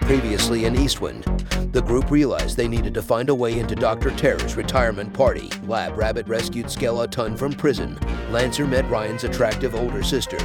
[0.00, 1.24] Previously in Eastwind,
[1.72, 4.10] the group realized they needed to find a way into Dr.
[4.10, 5.50] Terror's retirement party.
[5.66, 7.98] Lab Rabbit rescued Skeleton from prison.
[8.30, 10.38] Lancer met Ryan's attractive older sister,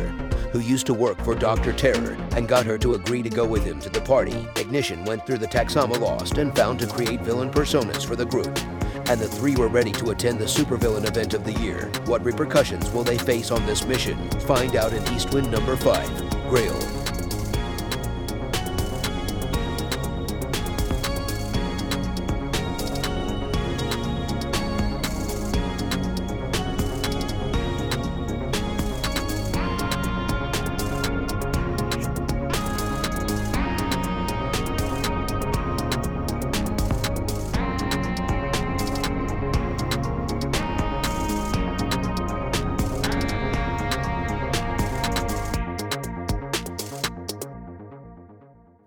[0.52, 1.72] who used to work for Dr.
[1.72, 4.48] Terror, and got her to agree to go with him to the party.
[4.58, 8.58] Ignition went through the Taxama Lost and found to create villain personas for the group.
[9.10, 11.92] And the three were ready to attend the supervillain event of the year.
[12.06, 14.30] What repercussions will they face on this mission?
[14.42, 16.93] Find out in Eastwind number 5, Grail.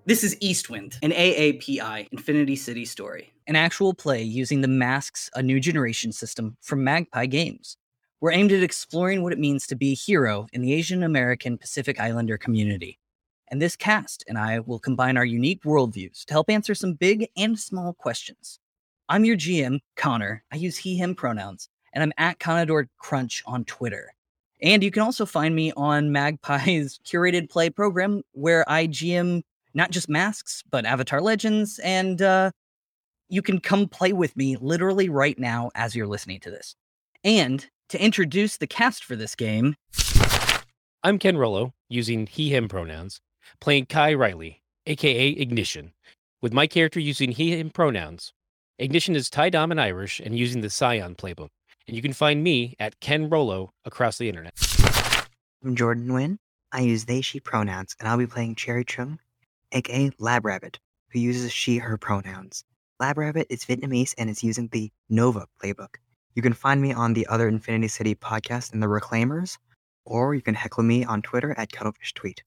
[0.06, 5.42] This is Eastwind, an AAPI Infinity City story, an actual play using the Masks A
[5.42, 7.76] New Generation system from Magpie Games.
[8.20, 11.58] We're aimed at exploring what it means to be a hero in the Asian American
[11.58, 13.00] Pacific Islander community.
[13.48, 17.28] And this cast and I will combine our unique worldviews to help answer some big
[17.36, 18.60] and small questions.
[19.08, 20.44] I'm your GM, Connor.
[20.52, 24.14] I use he, him pronouns, and I'm at Conador Crunch on Twitter.
[24.62, 29.42] And you can also find me on Magpie's curated play program where I GM
[29.76, 31.78] not just masks, but Avatar Legends.
[31.80, 32.50] And uh,
[33.28, 36.74] you can come play with me literally right now as you're listening to this.
[37.22, 39.76] And to introduce the cast for this game,
[41.04, 43.20] I'm Ken Rollo, using he, him pronouns,
[43.60, 45.92] playing Kai Riley, aka Ignition,
[46.42, 48.32] with my character using he, him pronouns.
[48.78, 51.50] Ignition is Tai Dam and Irish and using the Scion playbook.
[51.86, 54.54] And you can find me at Ken Rollo across the internet.
[55.64, 56.38] I'm Jordan Nguyen.
[56.72, 59.18] I use they, she pronouns, and I'll be playing Cherry Chung,
[59.76, 60.78] aka Lab Rabbit,
[61.12, 62.64] who uses she, her pronouns.
[62.98, 65.96] Lab Rabbit is Vietnamese and is using the Nova playbook.
[66.34, 69.58] You can find me on the other Infinity City podcast in the Reclaimers,
[70.06, 72.42] or you can heckle me on Twitter at Cuttlefish Tweet.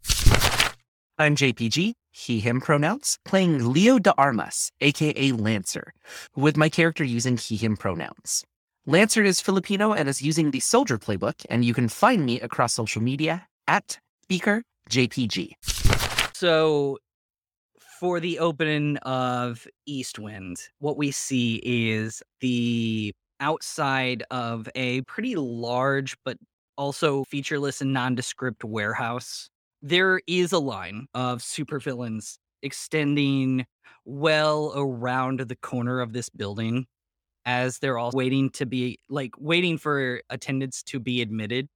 [1.20, 5.94] I'm JPG, he, him pronouns, playing Leo de Armas, aka Lancer,
[6.36, 8.44] with my character using he, him pronouns.
[8.88, 12.74] Lancer is Filipino and is using the Soldier playbook, and you can find me across
[12.74, 15.52] social media at Speaker JPG.
[16.34, 16.98] So,
[18.00, 26.16] for the opening of Eastwind, what we see is the outside of a pretty large
[26.24, 26.38] but
[26.78, 29.50] also featureless and nondescript warehouse.
[29.82, 33.66] There is a line of supervillains extending
[34.06, 36.86] well around the corner of this building
[37.44, 41.68] as they're all waiting to be like waiting for attendants to be admitted.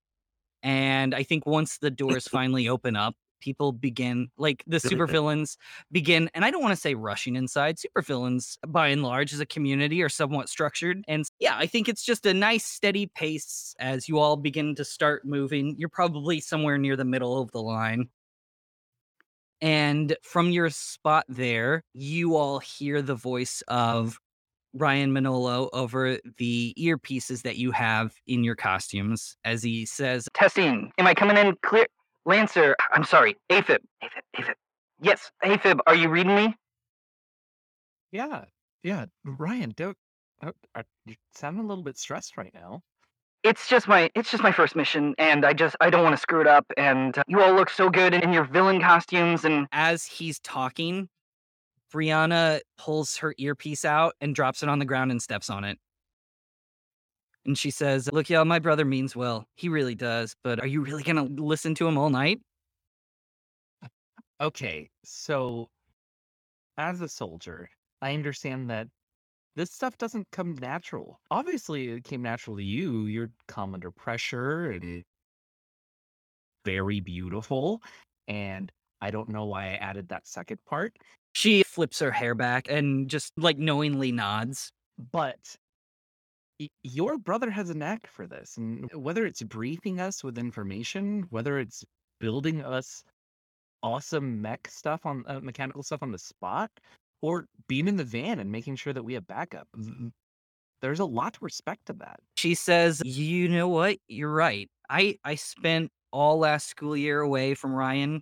[0.62, 5.58] And I think once the doors finally open up, people begin like the supervillains
[5.92, 9.46] begin and i don't want to say rushing inside supervillains by and large as a
[9.46, 14.08] community are somewhat structured and yeah i think it's just a nice steady pace as
[14.08, 15.76] you all begin to start moving.
[15.78, 18.10] You're probably somewhere near the middle of the line.
[19.62, 24.20] And from your spot there you all hear the voice of
[24.74, 30.92] Ryan Manolo over the earpieces that you have in your costumes as he says, Testing,
[30.98, 31.86] am I coming in clear?
[32.26, 34.54] Lancer, I'm sorry, AFib, AFib, AFib.
[35.02, 36.56] Yes, AFib, are you reading me?
[38.12, 38.46] Yeah,
[38.84, 39.06] yeah.
[39.26, 39.98] Ryan, don't.
[40.76, 42.82] Are, you sound a little bit stressed right now.
[43.44, 46.22] It's just my it's just my first mission and I just I don't want to
[46.22, 49.44] screw it up and uh, you all look so good in, in your villain costumes
[49.44, 51.10] and as he's talking
[51.94, 55.78] Brianna pulls her earpiece out and drops it on the ground and steps on it.
[57.46, 59.46] And she says, Look, y'all, my brother means well.
[59.56, 60.36] He really does.
[60.44, 62.40] But are you really going to listen to him all night?
[64.42, 65.70] Okay, so
[66.78, 67.70] as a soldier,
[68.02, 68.88] I understand that
[69.56, 71.20] this stuff doesn't come natural.
[71.30, 73.06] Obviously, it came natural to you.
[73.06, 75.04] You're calm under pressure and
[76.66, 77.82] very beautiful.
[78.28, 78.72] And
[79.02, 80.98] I don't know why I added that second part.
[81.34, 84.72] She flips her hair back and just like knowingly nods.
[85.12, 85.56] But
[86.84, 88.58] your brother has a knack for this.
[88.58, 91.84] And whether it's briefing us with information, whether it's
[92.20, 93.04] building us
[93.82, 96.72] awesome mech stuff on uh, mechanical stuff on the spot,
[97.22, 99.68] or being in the van and making sure that we have backup.
[100.82, 102.20] There's a lot to respect to that.
[102.36, 103.98] She says, "You know what?
[104.08, 104.70] You're right.
[104.90, 108.22] I I spent all last school year away from Ryan,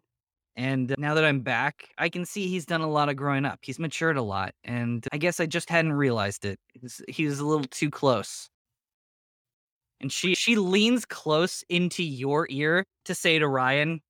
[0.56, 3.59] and now that I'm back, I can see he's done a lot of growing up.
[3.62, 6.59] He's matured a lot, and I guess I just hadn't realized it.
[7.07, 8.50] He was a little too close."
[10.01, 14.01] And she she leans close into your ear to say to Ryan,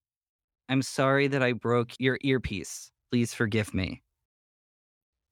[0.70, 2.92] "I'm sorry that I broke your earpiece.
[3.12, 4.02] Please forgive me.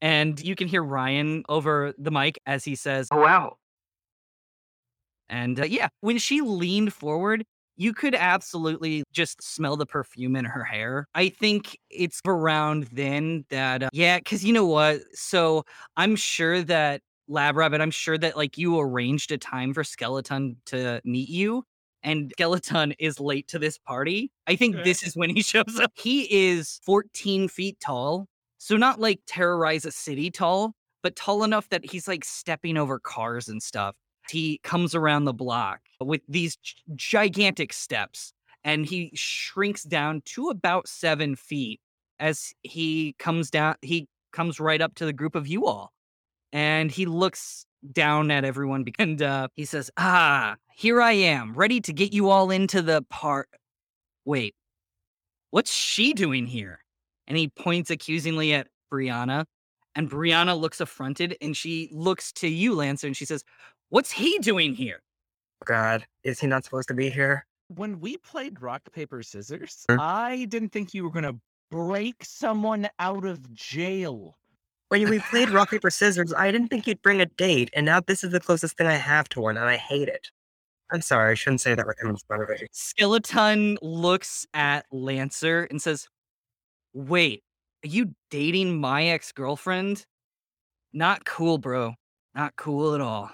[0.02, 3.58] And you can hear Ryan over the mic as he says, Oh wow.
[5.30, 7.46] and uh, yeah, when she leaned forward,
[7.80, 11.08] you could absolutely just smell the perfume in her hair.
[11.16, 15.00] I think it's around then that, uh, yeah, because you know what?
[15.14, 15.64] So
[15.96, 20.58] I'm sure that Lab Rabbit, I'm sure that like you arranged a time for Skeleton
[20.66, 21.64] to meet you,
[22.04, 24.30] and Skeleton is late to this party.
[24.46, 24.84] I think Okay.
[24.84, 25.94] this is when he shows up.
[25.96, 28.28] He is 14 feet tall,
[28.58, 33.00] so not like terrorize a city tall, but tall enough that he's like stepping over
[33.00, 33.96] cars and stuff
[34.30, 36.58] he comes around the block with these
[36.96, 38.34] gigantic steps
[38.64, 41.80] and he shrinks down to about seven feet
[42.20, 45.92] as he comes down he comes right up to the group of you all
[46.52, 51.80] and he looks down at everyone and uh, he says ah here i am ready
[51.80, 53.50] to get you all into the part
[54.26, 54.54] wait
[55.52, 56.84] what's she doing here?
[57.28, 59.46] And he points accusingly at brianna
[59.96, 63.44] and brianna looks affronted and she looks to you lancer and she says
[63.90, 65.02] what's he doing here
[65.62, 67.46] oh God, is he not supposed to be here?
[67.68, 70.00] When we played rock, paper, scissors, Sure.
[70.00, 71.36] I didn't think you were going to
[71.70, 74.36] break someone out of jail.
[74.90, 78.00] When we played rock paper scissors, I didn't think you'd bring a date, and now
[78.00, 80.30] this is the closest thing I have to one, and I hate it.
[80.92, 82.68] I'm sorry, I shouldn't say that right in front of it.
[82.72, 86.08] Skeleton looks at Lancer and says,
[86.94, 87.44] Wait,
[87.86, 90.04] are you dating my ex girlfriend?
[90.92, 91.94] Not cool, bro.
[92.34, 93.30] Not cool at all.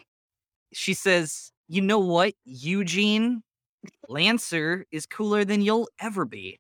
[0.76, 3.42] She says, You know what, Eugene?
[4.10, 6.60] Lancer is cooler than you'll ever be.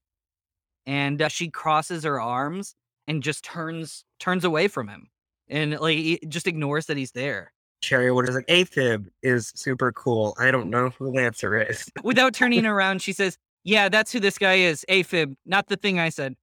[0.85, 2.75] And uh, she crosses her arms
[3.07, 5.09] and just turns turns away from him
[5.47, 7.51] and like it just ignores that he's there
[7.81, 10.35] Cherry Wood is like, AFib is super cool.
[10.39, 11.87] I don't know who Lancer is.
[12.03, 15.99] without turning around she says yeah that's who this guy is afib not the thing
[15.99, 16.35] i said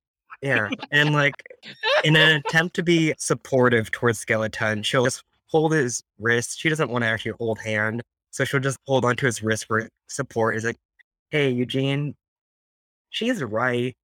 [0.43, 0.71] Yeah.
[0.91, 1.35] And like,
[2.03, 5.23] in an attempt to be supportive towards Skeleton, she'll just
[5.53, 6.59] hold his wrist.
[6.59, 8.03] She doesn't want to actually hold hand.
[8.31, 10.57] So she'll just hold onto his wrist for support.
[10.57, 10.79] Is like,
[11.31, 12.15] hey, Eugene,
[13.11, 13.95] she's right.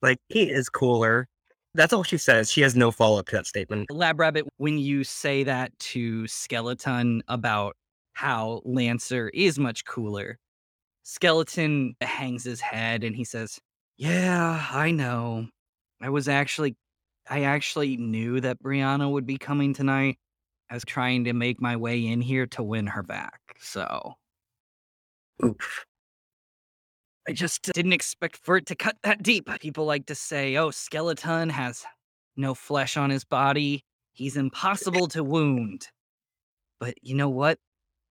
[0.00, 1.26] Like, he is cooler.
[1.74, 2.50] That's all she says.
[2.50, 3.90] She has no follow up to that statement.
[3.90, 7.76] Lab Rabbit, when you say that to Skeleton about
[8.12, 10.38] how Lancer is much cooler,
[11.02, 13.58] Skeleton hangs his head and he says,
[13.96, 15.48] Yeah, I know.
[16.00, 16.76] I was actually,
[17.28, 20.18] I actually knew that Brianna would be coming tonight.
[20.72, 23.40] I was trying to make my way in here to win her back.
[23.60, 24.14] So
[25.44, 25.84] Oof.
[27.28, 29.50] I just didn't expect for it to cut that deep.
[29.60, 31.84] People like to say, oh, Skeleton has
[32.38, 33.84] no flesh on his body.
[34.14, 35.88] He's impossible to wound.
[36.80, 37.58] But you know what?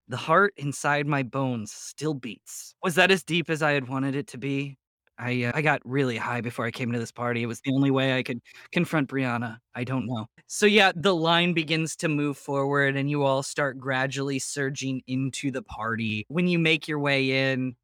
[0.07, 2.75] The heart inside my bones still beats.
[2.83, 4.77] Was that as deep as I had wanted it to be?
[5.21, 7.43] I uh, I got really high before I came to this party.
[7.43, 8.39] It was the only way I could
[8.71, 9.57] confront Brianna.
[9.75, 10.25] I don't know.
[10.47, 15.51] So yeah, the line begins to move forward and you all start gradually surging into
[15.51, 16.25] the party.
[16.27, 17.75] When you make your way in,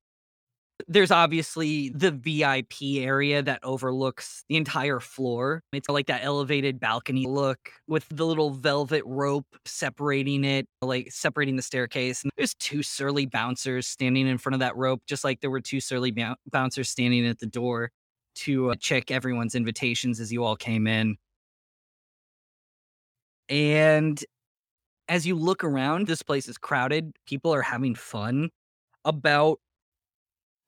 [0.88, 5.64] there's obviously the VIP area that overlooks the entire floor.
[5.74, 11.56] It's like that elevated balcony look with the little velvet rope separating it, like separating
[11.56, 12.24] the staircase.
[12.24, 15.62] And there's two surly bouncers standing in front of that rope, just like there were
[15.62, 17.90] two surly bou- bouncers standing at the door
[18.36, 21.18] to uh, check everyone's invitations as you all came in.
[23.50, 24.24] And
[25.10, 27.14] as you look around, this place is crowded.
[27.26, 28.50] People are having fun.
[29.06, 29.60] About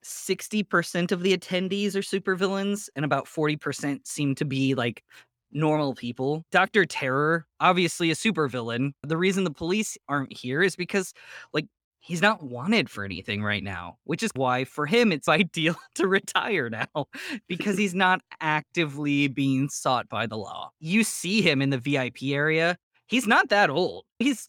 [0.03, 5.03] 60% of the attendees are supervillains and about 40% seem to be like
[5.51, 6.45] normal people.
[6.51, 6.85] Dr.
[6.85, 8.91] Terror, obviously a supervillain.
[9.03, 11.13] The reason the police aren't here is because
[11.53, 11.65] like
[11.99, 16.07] he's not wanted for anything right now, which is why for him it's ideal to
[16.07, 17.05] retire now
[17.47, 20.71] because he's not actively being sought by the law.
[20.79, 22.77] You see him in the VIP area.
[23.07, 24.05] He's not that old.
[24.19, 24.47] He's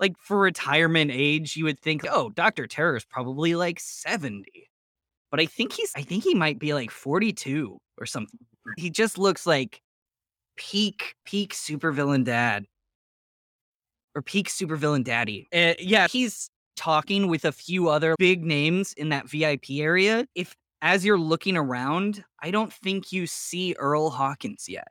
[0.00, 2.66] like for retirement age, you would think, oh, Dr.
[2.66, 4.68] Terror is probably like 70.
[5.30, 8.40] But I think he's I think he might be like 42 or something.
[8.76, 9.82] He just looks like
[10.56, 12.64] peak peak supervillain dad.
[14.14, 15.48] Or peak supervillain daddy.
[15.54, 20.26] Uh, yeah, he's talking with a few other big names in that VIP area.
[20.34, 24.88] If as you're looking around, I don't think you see Earl Hawkins yet.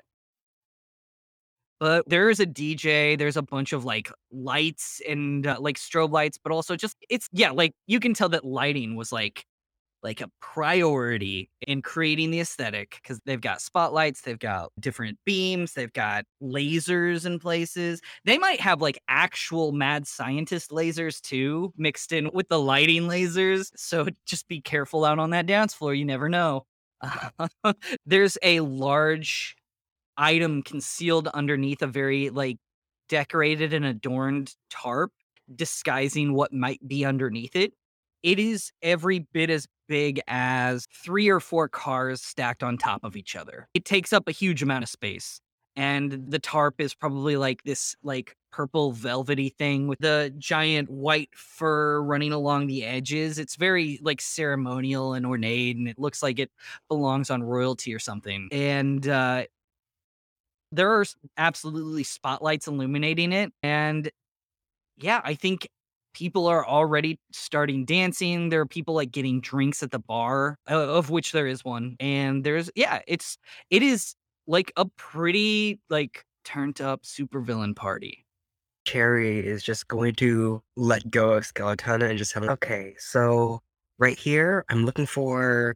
[1.79, 6.11] But there is a DJ, there's a bunch of like lights and uh, like strobe
[6.11, 9.45] lights, but also just it's yeah, like you can tell that lighting was like
[10.03, 15.73] like a priority in creating the aesthetic because they've got spotlights, they've got different beams,
[15.73, 17.99] they've got lasers in places.
[18.23, 23.69] They might have like actual mad scientist lasers too, mixed in with the lighting lasers.
[23.75, 25.93] So just be careful out on that dance floor.
[25.93, 26.65] You never know.
[28.05, 29.56] There's a large
[30.17, 32.57] item concealed underneath a very like
[33.09, 35.11] decorated and adorned tarp,
[35.55, 37.73] disguising what might be underneath it.
[38.23, 43.15] It is every bit as big as three or four cars stacked on top of
[43.15, 43.67] each other.
[43.73, 45.39] It takes up a huge amount of space.
[45.75, 51.29] And the tarp is probably like this like purple velvety thing with the giant white
[51.35, 53.37] fur running along the edges.
[53.37, 56.49] It's very like ceremonial and ornate and it looks like it
[56.89, 58.49] belongs on royalty or something.
[58.51, 59.43] And uh
[60.71, 61.05] there are
[61.37, 64.11] absolutely spotlights illuminating it and
[64.97, 65.69] yeah, I think
[66.13, 68.49] people are already starting dancing.
[68.49, 71.95] There are people like getting drinks at the bar, of which there is one.
[71.99, 73.37] And there's yeah, it's
[73.69, 74.15] it is
[74.47, 78.25] like a pretty like turned up supervillain party.
[78.85, 82.95] Cherry is just going to let go of Skeleton and just have okay.
[82.97, 83.61] So
[83.99, 85.75] right here, I'm looking for.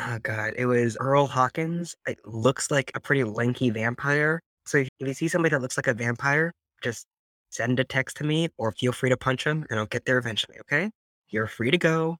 [0.00, 1.94] Oh god, it was Earl Hawkins.
[2.06, 4.40] It looks like a pretty lanky vampire.
[4.66, 7.06] So if you see somebody that looks like a vampire, just
[7.50, 10.18] send a text to me or feel free to punch him, and I'll get there
[10.18, 10.58] eventually.
[10.60, 10.90] Okay?
[11.30, 12.16] You're free to go.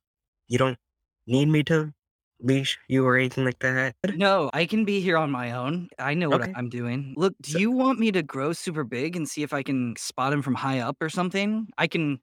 [0.49, 0.79] You don't
[1.27, 1.93] need me to
[2.41, 3.95] leash you or anything like that.
[4.15, 5.89] No, I can be here on my own.
[5.99, 6.53] I know what Okay.
[6.55, 7.15] I'm doing.
[7.17, 9.97] Look, do So- you want me to grow super big and see if I can
[9.97, 11.69] spot him from high up or something?
[11.79, 12.21] I can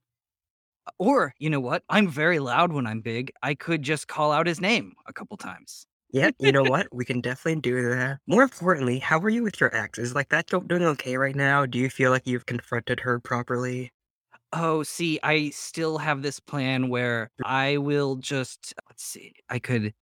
[1.00, 1.84] or you know what?
[1.90, 3.32] I'm very loud when I'm big.
[3.42, 5.86] I could just call out his name a couple times.
[6.12, 6.88] Yeah, you know what?
[6.94, 8.20] We can definitely do that.
[8.28, 9.98] More importantly, how are you with your ex?
[10.00, 11.66] Is like that doing okay right now?
[11.66, 13.92] Do you feel like you've confronted her properly?
[14.52, 19.34] Oh, see, I still have this plan where I will just let's see.
[19.50, 19.94] I could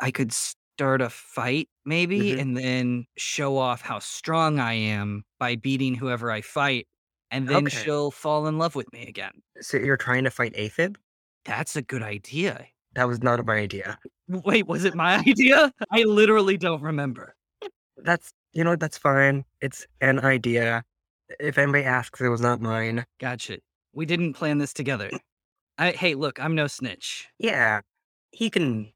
[0.00, 2.40] I could start a fight maybe Mhm.
[2.40, 6.88] and then show off how strong I am by beating whoever I fight
[7.30, 7.76] and then Okay.
[7.76, 9.32] she'll fall in love with me again.
[9.60, 10.96] So you're trying to fight Aphib?
[11.44, 12.66] That's a good idea.
[12.94, 13.98] That was not my idea.
[14.28, 15.72] Wait, was it my idea?
[15.90, 17.34] I literally don't remember.
[17.98, 19.44] That's you know that's fine.
[19.60, 20.82] It's an idea.
[21.38, 23.06] If anybody asks, it was not mine.
[23.20, 23.58] Gotcha.
[23.92, 25.10] We didn't plan this together.
[25.78, 27.28] I, hey, look, I'm no snitch.
[27.38, 27.80] Yeah,
[28.32, 28.92] he can.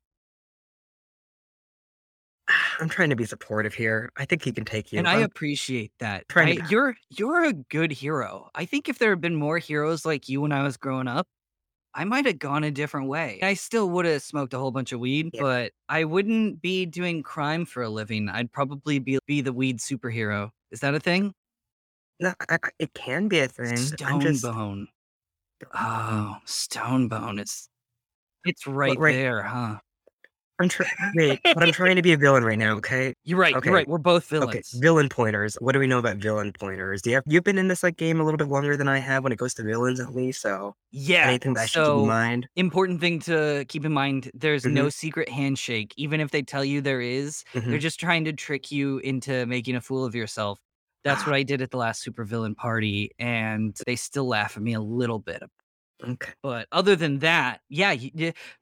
[2.81, 4.11] I'm trying to be supportive here.
[4.17, 4.99] I think he can take you.
[4.99, 6.25] And I I'm- appreciate that.
[6.35, 8.51] I- to- you're you're a good hero.
[8.55, 11.27] I think if there had been more heroes like you when I was growing up,
[11.95, 13.39] I might have gone a different way.
[13.43, 15.41] I still would have smoked a whole bunch of weed, Yeah.
[15.43, 18.29] but I wouldn't be doing crime for a living.
[18.29, 20.51] I'd probably be be the weed superhero.
[20.71, 21.33] Is that a thing?
[22.21, 23.71] no, I, I- it can be a thing.
[24.05, 24.87] I'm just Stonebone.
[25.75, 27.41] Oh, Stonebone.
[27.41, 27.69] It's
[28.45, 29.79] it's right, right- there, huh?
[30.61, 30.91] I'm trying.
[31.17, 32.77] Wait, but I'm trying to be a villain right now.
[32.77, 33.13] Okay.
[33.25, 33.55] You're right.
[33.57, 33.67] Okay.
[33.69, 33.89] You're right.
[33.89, 34.51] We're both villains.
[34.51, 35.57] Okay, villain pointers.
[35.57, 37.03] What do we know about villain pointers?
[37.03, 38.99] Do you have, you've been in this like game a little bit longer than I
[38.99, 40.41] have when it goes to villains at least.
[40.43, 41.27] So yeah.
[41.27, 42.49] anything that I should keep in mind?
[42.55, 44.75] important thing to keep in mind: there's Mm-hmm.
[44.75, 45.93] no secret handshake.
[45.97, 47.81] Even if they tell you there is, they're Mhm.
[47.81, 50.61] just trying to trick you into making a fool of yourself.
[51.03, 54.73] That's what I did at the last supervillain party, and they still laugh at me
[54.75, 55.43] a little bit.
[56.07, 56.33] Okay.
[56.43, 57.95] But other than that, yeah,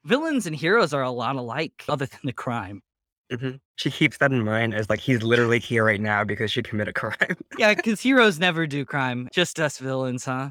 [0.05, 2.83] villains and heroes are a lot alike, other than the crime.
[3.31, 6.63] hmm She keeps that in mind as like he's literally here right now because she
[6.63, 7.37] committed a crime.
[7.57, 9.29] Yeah, because heroes never do crime.
[9.33, 10.51] Just us villains, huh?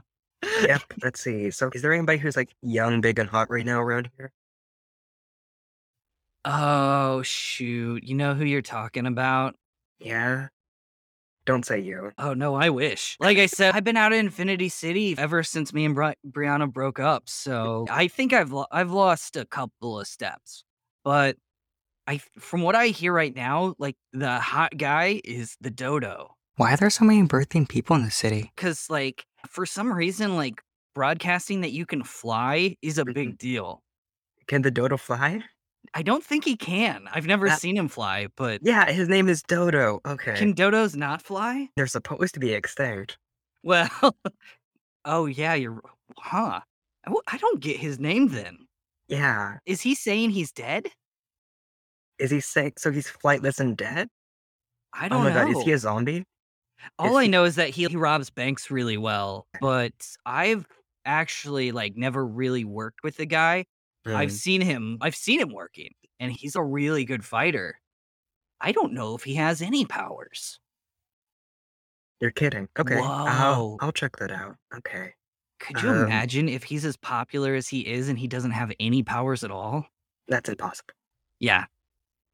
[0.59, 0.81] yep.
[1.01, 1.51] Let's see.
[1.51, 4.31] So is there anybody who's like young, big, and hot right now around here?
[6.45, 8.03] Oh shoot!
[8.03, 9.55] You know who you're talking about?
[9.99, 10.49] Yeah.
[11.45, 12.11] Don't say you.
[12.17, 13.17] Oh no, I wish.
[13.19, 16.71] Like I said, I've been out of Infinity City ever since me and Bri- Brianna
[16.71, 17.27] broke up.
[17.27, 20.63] So I think I've lo- I've lost a couple of steps,
[21.03, 21.37] but
[22.05, 26.35] I from what I hear right now, like the hot guy is the Dodo.
[26.57, 28.51] Why are there so many birthing people in the city?
[28.55, 30.61] Cause like for some reason, like
[30.93, 33.13] broadcasting that you can fly is a mm-hmm.
[33.13, 33.81] big deal.
[34.47, 35.41] Can the dodo fly?
[35.93, 37.07] I don't think he can.
[37.11, 39.99] I've never That- seen him fly, but Yeah, his name is Dodo.
[40.05, 40.35] Okay.
[40.35, 41.69] can dodos not fly?
[41.75, 43.17] They're supposed to be extinct.
[43.63, 43.89] Well,
[45.05, 45.81] oh yeah, you're
[46.17, 46.61] huh.
[47.27, 48.57] I don't get his name then.
[49.07, 49.57] Yeah.
[49.65, 50.87] Is he saying he's dead?
[52.19, 52.79] Is he sick?
[52.79, 54.07] So he's flightless and dead?
[54.93, 55.45] I Oh don't my know.
[55.45, 56.25] god, is he a zombie?
[56.99, 59.93] All is I he- know is that he, he robs banks really well, but
[60.25, 60.65] I've
[61.05, 63.65] actually like never really worked with the guy.
[64.05, 64.97] I've seen him.
[65.01, 67.79] I've seen him working, and he's a really good fighter.
[68.59, 70.59] I don't know if he has any powers.
[72.19, 72.67] You're kidding.
[72.77, 72.97] Okay.
[72.97, 73.05] Whoa.
[73.07, 74.55] I'll, I'll check that out.
[74.75, 75.13] Okay.
[75.59, 78.71] Could you Um, imagine if he's as popular as he is and he doesn't have
[78.79, 79.85] any powers at all?
[80.27, 80.93] That's impossible.
[81.39, 81.65] Yeah,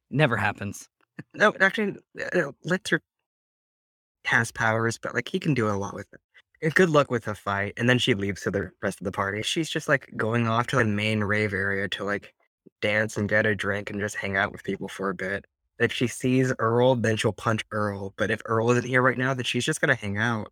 [0.10, 0.90] never happens.
[1.34, 3.00] No, actually, uh, Litzer
[4.26, 6.20] has powers, but like he can do a lot with it.
[6.62, 7.74] And good luck with the fight.
[7.78, 9.42] And then she leaves to the rest of the party.
[9.44, 12.34] She's just like going off to the main rave area to like
[12.82, 15.46] dance and get a drink and just hang out with people for a bit.
[15.80, 18.14] if she sees Earl, then she'll punch Earl.
[18.18, 20.52] But if Earl isn't here right now, then she's just gonna hang out.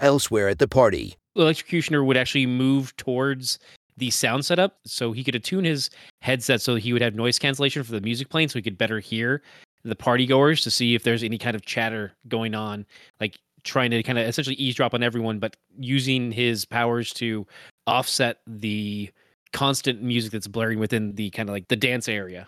[0.00, 3.58] Elsewhere at the party, The electrocutioner would actually move towards
[3.96, 5.90] the sound setup so he could attune his
[6.22, 8.98] headset so he would have noise cancellation for the music playing so he could better
[8.98, 9.42] hear
[9.84, 12.86] the party goers to see if there's any kind of chatter going on
[13.20, 17.46] like trying to kind of essentially eavesdrop on everyone but using his powers to
[17.86, 19.10] offset the
[19.52, 22.46] constant music that's blaring within the kind of like the dance area.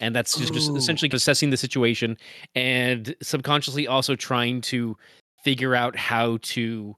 [0.00, 2.16] And that's just, just essentially assessing the situation
[2.56, 4.96] and subconsciously also trying to
[5.44, 6.96] figure out how to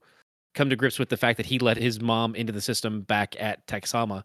[0.55, 3.37] come to grips with the fact that he let his mom into the system back
[3.39, 4.25] at Texama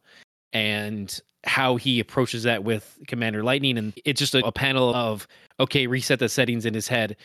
[0.53, 3.77] and how he approaches that with Commander Lightning.
[3.77, 5.27] And it's just a, a panel of
[5.59, 7.17] okay reset the settings in his head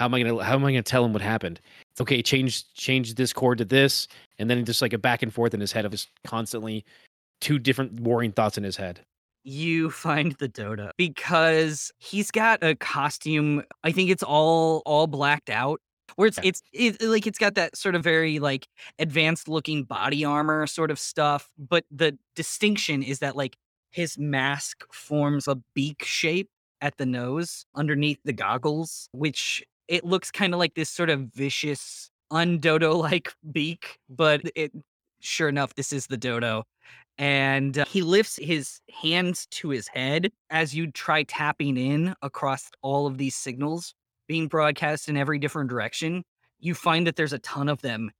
[0.00, 2.72] how am I gonna how am I gonna tell him what happened it's okay change
[2.72, 5.72] change this chord to this and then just like a back and forth in his
[5.72, 6.86] head of just constantly
[7.42, 9.00] two different warring thoughts in his head
[9.44, 15.50] you find the dodo because he's got a costume i think it's all all blacked
[15.50, 15.82] out
[16.16, 16.48] where it's Okay.
[16.48, 18.66] it's it, like it's got that sort of very like
[18.98, 23.54] advanced looking body armor sort of stuff but the distinction is that like
[23.90, 26.48] his mask forms a beak shape
[26.80, 31.20] at the nose underneath the goggles which it looks kind of like this sort of
[31.34, 34.72] vicious undodo like beak but it
[35.20, 36.64] sure enough this is the dodo
[37.18, 42.70] and uh, he lifts his hands to his head as you try tapping in across
[42.80, 43.94] all of these signals
[44.26, 46.22] being broadcast in every different direction.
[46.60, 48.10] You find that there's a ton of them,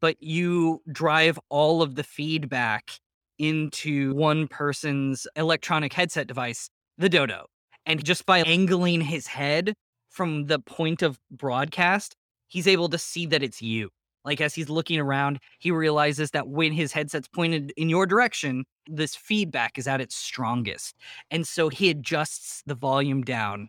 [0.00, 2.92] but you drive all of the feedback
[3.38, 7.46] into one person's electronic headset device, the Dodo.
[7.86, 9.74] And just by angling his head
[10.08, 13.90] from the point of broadcast, he's able to see that it's you.
[14.24, 18.64] Like as he's looking around, he realizes that when his headset's pointed in your direction,
[18.86, 20.94] this feedback is at its strongest.
[21.30, 23.68] And so he adjusts the volume down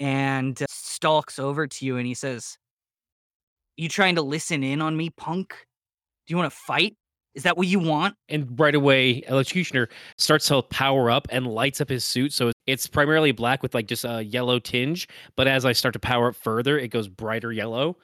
[0.00, 2.58] and uh, stalks over to you and he says,
[3.76, 5.54] You trying to listen in on me, punk?
[6.26, 6.96] Do you want to fight?
[7.34, 8.14] Is that what you want?
[8.28, 12.86] and right away electrocutioner starts to power up and lights up his suit so it's
[12.86, 16.36] primarily black with like just a yellow tinge but as i start to power up
[16.36, 17.96] further it goes brighter yellow.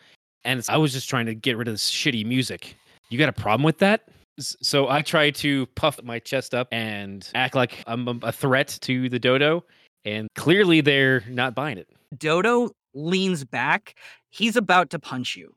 [0.44, 2.76] And it's, i was just trying to get rid of this shitty music.
[3.10, 4.08] You got a problem with that?
[4.38, 8.78] So i try to puff my chest up and act like i'm a- a threat
[8.82, 9.64] to the dodo
[10.04, 11.88] and clearly they're not buying it.
[12.18, 13.94] Dodo leans back.
[14.30, 15.54] He's about to punch you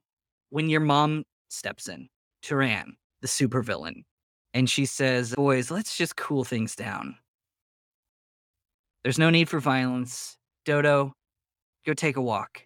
[0.49, 2.07] when your mom steps in,
[2.41, 2.95] Turan,
[3.27, 4.03] the supervillain.
[4.53, 7.15] And she says, Boys, let's just cool things down.
[9.03, 10.37] There's no need for violence.
[10.65, 11.13] Dodo,
[11.85, 12.65] go take a walk.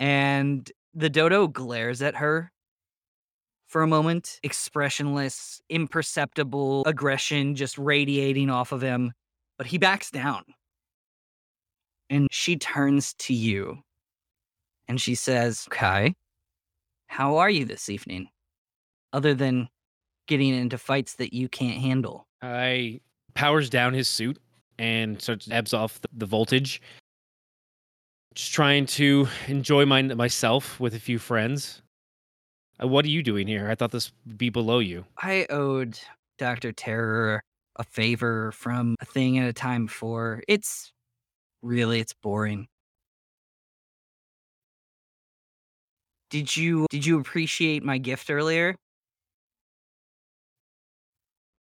[0.00, 2.50] And the dodo glares at her
[3.66, 9.12] for a moment, expressionless, imperceptible aggression just radiating off of him.
[9.58, 10.42] But he backs down.
[12.10, 13.78] And she turns to you
[14.88, 16.14] and she says, Kai,
[17.06, 18.28] how are you this evening?
[19.14, 19.68] Other than
[20.26, 22.26] getting into fights that you can't handle.
[22.42, 23.00] I
[23.34, 24.38] powers down his suit
[24.78, 26.82] and starts ebbs off the, the voltage.
[28.34, 31.80] Just trying to enjoy my myself with a few friends.
[32.82, 33.70] Uh, what are you doing here?
[33.70, 35.04] I thought this would be below you.
[35.16, 35.96] I owed
[36.38, 36.72] Dr.
[36.72, 37.42] Terror
[37.76, 40.42] a favor from a thing at a time before.
[40.48, 40.92] It's
[41.62, 42.66] really it's boring.
[46.30, 48.74] Did you did you appreciate my gift earlier?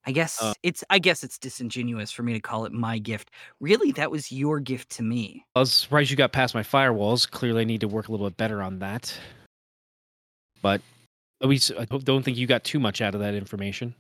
[0.06, 3.30] I guess Uh it's I guess it's disingenuous for me to call it my gift.
[3.60, 5.46] Really, that was your gift to me.
[5.56, 7.30] I was surprised you got past my firewalls.
[7.30, 9.16] Clearly, I need to work a little bit better on that.
[10.62, 10.82] But
[11.42, 13.96] at least I don't- don't think you got too much out of that information.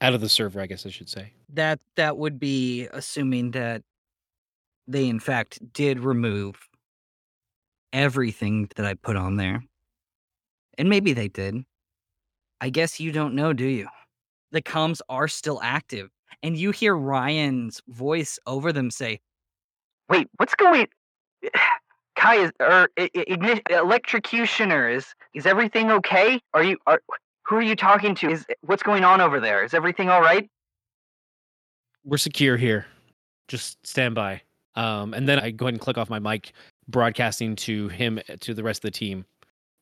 [0.00, 1.32] Out of the server, I guess I should say.
[1.50, 3.82] That that would be assuming that
[4.88, 6.56] they in fact did remove
[7.92, 9.62] everything that I put on there.
[10.78, 11.64] And maybe they did.
[12.62, 13.88] I guess you don't know, do you?
[14.52, 16.10] The comms are still active,
[16.44, 19.20] and you hear Ryan's voice over them say,
[20.08, 20.86] Wait, what's going?
[22.14, 26.38] Kai is or I- I- igni- electrocutioner is is everything okay?
[26.54, 27.02] Are you are
[27.44, 28.30] who are you talking to?
[28.30, 29.64] Is what's going on over there?
[29.64, 30.48] Is everything all right?
[32.04, 32.86] We're secure here.
[33.48, 34.40] Just stand by.
[34.76, 36.52] Um, and then I go ahead and click off my mic,
[36.86, 39.24] broadcasting to him to the rest of the team.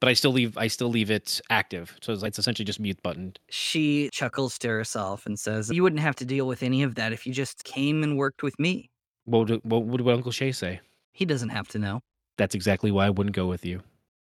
[0.00, 3.02] But I still leave I still leave it active, so it's, it's essentially just mute
[3.02, 3.34] button.
[3.50, 7.12] She chuckles to herself and says, You wouldn't have to deal with any of that
[7.12, 8.90] if you just came and worked with me.
[9.26, 10.80] What would, what would Uncle Shay say?
[11.12, 12.00] He doesn't have to know.
[12.38, 13.82] That's exactly why I wouldn't go with you.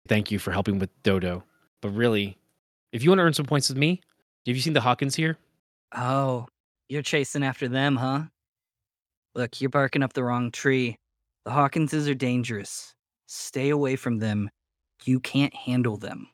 [0.06, 1.42] Thank you for helping with Dodo.
[1.82, 2.38] But really,
[2.92, 4.00] if you want to earn some points with me,
[4.46, 5.38] have you seen the Hawkins here?
[5.96, 6.46] Oh,
[6.88, 8.24] you're chasing after them, huh?
[9.34, 10.96] Look, you're barking up the wrong tree.
[11.44, 12.94] The Hawkinses are dangerous.
[13.26, 14.50] Stay away from them.
[15.06, 16.28] You can't handle them.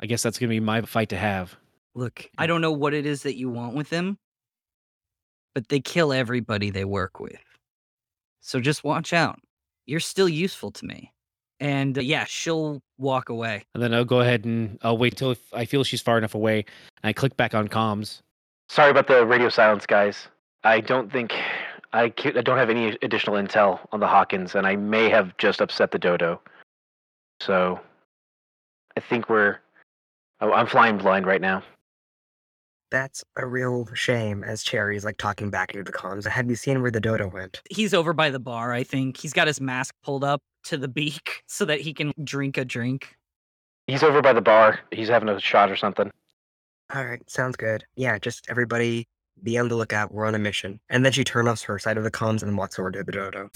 [0.00, 1.56] I guess that's gonna be my fight to have.
[1.94, 4.18] Look, I don't know what it is that you want with them,
[5.54, 7.40] but they kill everybody they work with.
[8.40, 9.40] So just watch out.
[9.86, 11.12] You're still useful to me.
[11.60, 13.64] And uh, yeah, she'll walk away.
[13.74, 16.64] And then I'll go ahead and I'll wait till I feel she's far enough away.
[17.02, 18.22] And I click back on comms.
[18.68, 20.28] Sorry about the radio silence, guys.
[20.62, 21.34] I don't think
[21.92, 25.36] I, ca- I don't have any additional intel on the Hawkins, and I may have
[25.38, 26.40] just upset the dodo.
[27.40, 27.80] So
[28.98, 29.58] I think we're.
[30.40, 31.62] Oh, I'm flying blind right now.
[32.90, 36.26] That's a real shame, as Cherry's like talking back into the comms.
[36.26, 37.62] Have you seen where the dodo went?
[37.70, 39.16] He's over by the bar, I think.
[39.16, 42.64] He's got his mask pulled up to the beak so that he can drink a
[42.64, 43.14] drink.
[43.86, 44.80] He's over by the bar.
[44.90, 46.10] He's having a shot or something.
[46.92, 47.84] All right, sounds good.
[47.94, 49.06] Yeah, just everybody
[49.44, 50.12] be on the lookout.
[50.12, 50.80] We're on a mission.
[50.90, 53.12] And then she turns off her side of the comms and walks over to the
[53.12, 53.48] dodo.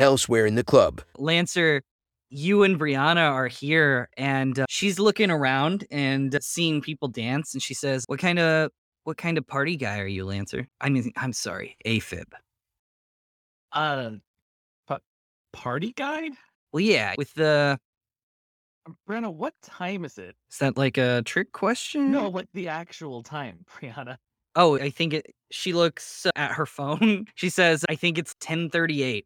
[0.00, 1.82] Elsewhere in the club, Lancer,
[2.30, 7.62] you and Brianna are here, and uh, she's looking around and seeing people dance, and
[7.62, 8.70] she says, "What kind of
[9.04, 10.66] what kind of party guy are you, Lancer?
[10.80, 12.24] I mean, I'm sorry, AFib.
[13.72, 14.10] Uh,
[14.86, 14.98] pa-
[15.52, 16.30] party guy?
[16.72, 17.78] Well, yeah, with the
[18.86, 20.34] Um, Brianna, what time is it?
[20.50, 22.10] is that like a trick question?
[22.12, 24.16] No, like the actual time, Brianna.
[24.54, 25.26] Oh, I think it.
[25.50, 27.26] She looks at her phone.
[27.36, 29.22] She says, "I think it's 10:38."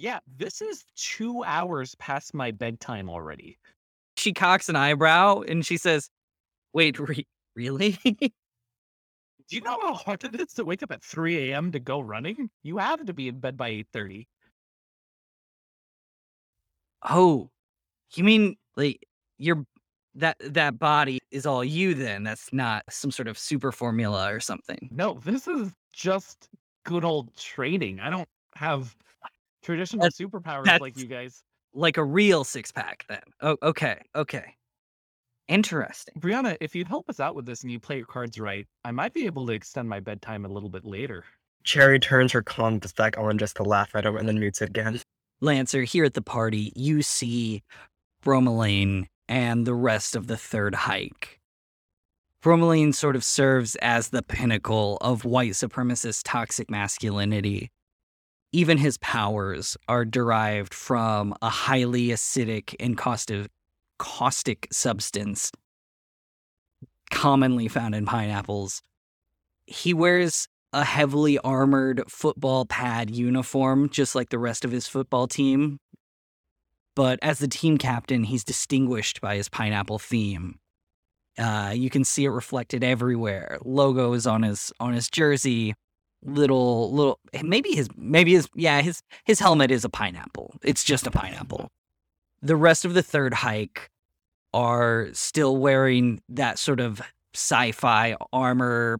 [0.00, 3.58] Yeah, this is two hours past my bedtime already.
[4.16, 6.08] She cocks an eyebrow and she says,
[6.72, 8.30] "Wait, re- really?" Do
[9.50, 11.70] you know how hard it is to wake up at 3 a.m.
[11.72, 12.48] to go running?
[12.62, 14.26] You have to be in bed by 8:30.
[17.02, 17.50] oh,
[18.14, 19.66] you mean like your
[20.14, 21.92] that that body is all you?
[21.92, 24.88] Then that's not some sort of super formula or something.
[24.90, 26.48] No, this is just
[26.86, 28.00] good old training.
[28.00, 28.96] I don't have
[29.62, 31.42] traditional That's- superpowers like you guys.
[31.72, 33.22] Like a real six pack, then.
[33.40, 34.56] Oh, okay, okay.
[35.46, 36.14] Interesting.
[36.18, 38.90] Brianna, if you'd help us out with this and you play your cards right, I
[38.90, 41.24] might be able to extend my bedtime a little bit later.
[41.64, 44.70] Cherry turns her comms back on just to laugh at him and then mutes it
[44.70, 45.00] again.
[45.40, 47.62] Lancer, here at the party, you see
[48.24, 51.40] Bromelain and the rest of the third hike.
[52.42, 57.70] Bromelain sort of serves as the pinnacle of white supremacist toxic masculinity.
[58.52, 63.50] Even his powers are derived from a highly acidic and caustic,
[63.98, 65.52] caustic substance
[67.10, 68.82] commonly found in pineapples.
[69.66, 75.26] He wears a heavily armored football pad uniform, just like the rest of his football
[75.26, 75.78] team.
[76.96, 80.58] But as the team captain, he's distinguished by his pineapple theme.
[81.38, 83.58] Uh, you can see it reflected everywhere.
[83.64, 85.74] Logos on his on his jersey,
[86.24, 90.54] little little eh, maybe his maybe his yeah his his helmet is a pineapple.
[90.62, 91.70] It's just a pineapple.
[92.42, 93.90] The rest of the third hike
[94.52, 97.00] are still wearing that sort of
[97.34, 98.98] sci-fi armor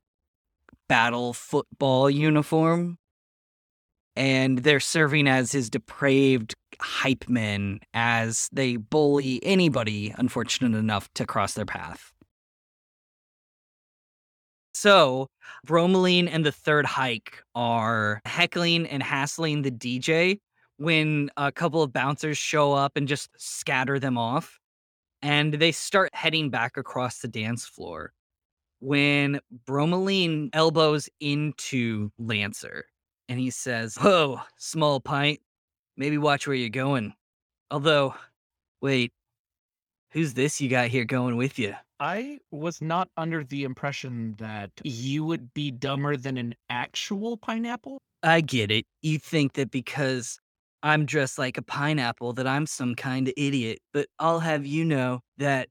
[0.89, 2.99] battle football uniform.
[4.17, 11.25] And they're serving as his depraved hype men as they bully anybody unfortunate enough to
[11.25, 12.13] cross their path.
[14.81, 15.29] So,
[15.67, 20.41] Bromelain and the third hike are heckling and hassling the DJ
[20.79, 24.59] when a couple of bouncers show up and just scatter them off.
[25.21, 28.15] And they start heading back across the dance floor
[28.79, 32.87] when Bromelain elbows into Lancer
[33.29, 35.41] and he says, Whoa, small pint.
[35.99, 37.13] Maybe watch where you're going.
[37.71, 38.15] Although,
[38.81, 39.13] wait,
[40.13, 41.75] who's this you got here going with you?
[42.01, 47.99] I was not under the impression that you would be dumber than an actual pineapple.
[48.23, 48.87] I get it.
[49.03, 50.39] You think that because
[50.83, 54.85] I'm dressed like a pineapple that I'm some kind of idiot, but I'll have you
[54.85, 55.69] know that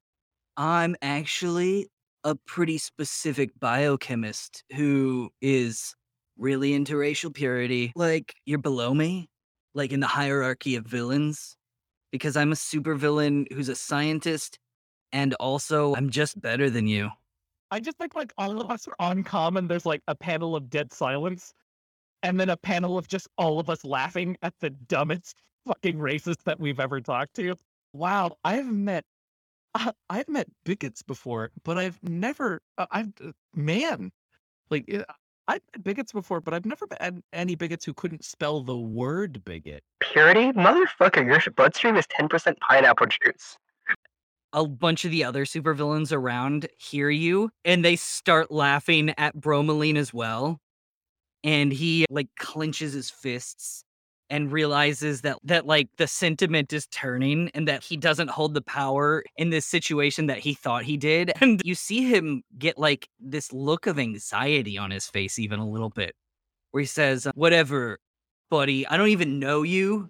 [0.58, 1.88] I'm actually
[2.24, 5.96] a pretty specific biochemist who is
[6.38, 7.92] really into racial purity.
[7.96, 9.30] Like, you're below me,
[9.74, 11.56] like in the hierarchy of villains,
[12.12, 14.60] because I'm a supervillain who's a scientist,
[15.12, 17.10] and also I'm just better than you.
[17.72, 19.67] I just think like all of us are on common.
[19.67, 21.54] There's like a panel of dead silence,
[22.24, 26.43] and then a panel of just all of us laughing at the dumbest fucking racist
[26.45, 27.56] that we've ever talked to.
[27.93, 29.04] Wow, I've met,
[29.76, 34.12] uh, I've met bigots before, but I've never, uh, I've uh, man,
[34.69, 35.04] like uh,
[35.48, 39.43] I've met bigots before, but I've never met any bigots who couldn't spell the word
[39.45, 39.84] bigot.
[40.00, 40.52] Purity?
[40.52, 43.58] Motherfucker, your bloodstream is 10% pineapple juice.
[44.54, 49.96] A bunch of the other supervillains around hear you and they start laughing at Bromelain
[49.98, 50.60] as well.
[51.44, 53.84] and he like clenches his fists
[54.30, 58.62] and realizes that that like the sentiment is turning and that he doesn't hold the
[58.62, 63.08] power in this situation that he thought he did and you see him get like
[63.20, 66.14] this look of anxiety on his face even a little bit
[66.72, 68.00] where he says whatever
[68.50, 70.10] buddy i don't even know you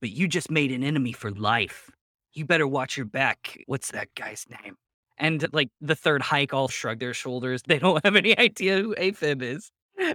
[0.00, 1.90] but you just made an enemy for life
[2.38, 4.76] you better watch your back what's that guy's name
[5.18, 8.94] and like the third hike all shrug their shoulders they don't have any idea who
[8.96, 9.70] aphib is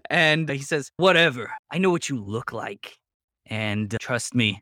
[0.10, 2.98] and he says whatever i know what you look like
[3.48, 4.62] and uh, trust me,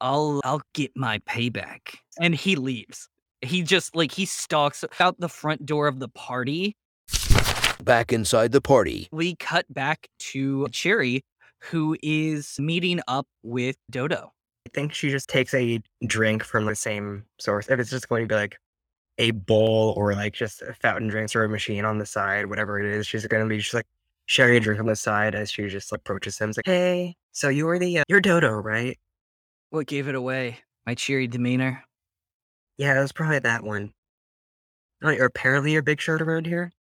[0.00, 1.96] I'll I'll get my payback.
[2.20, 3.08] And he leaves.
[3.42, 6.76] He just like he stalks out the front door of the party.
[7.82, 11.24] Back inside the party, We cut back to Cherry,
[11.60, 14.32] who is meeting up with Dodo.
[14.68, 17.70] I think she just takes a drink from the same source.
[17.70, 18.58] If it's just going to be like
[19.16, 22.78] a bowl or like just a fountain drinks or a machine on the side, whatever
[22.78, 23.86] it is, she's going to be just like
[24.26, 26.50] sharing a drink on the side as she just approaches him.
[26.50, 28.98] It's like, hey, so you were the uh, you're Dodo, right?
[29.70, 30.58] What gave it away?
[30.86, 31.82] My cheery demeanor.
[32.76, 33.94] Yeah, it was probably that one.
[35.02, 36.72] Oh, you're apparently your big shot around here.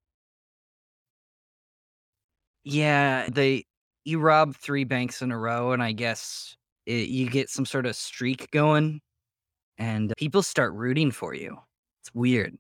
[2.66, 3.64] Yeah, they
[4.04, 6.57] you rob three banks in a row, and I guess
[6.88, 9.02] it, you get some sort of streak going,
[9.78, 11.58] and people start rooting for you.
[12.02, 12.58] It's weird.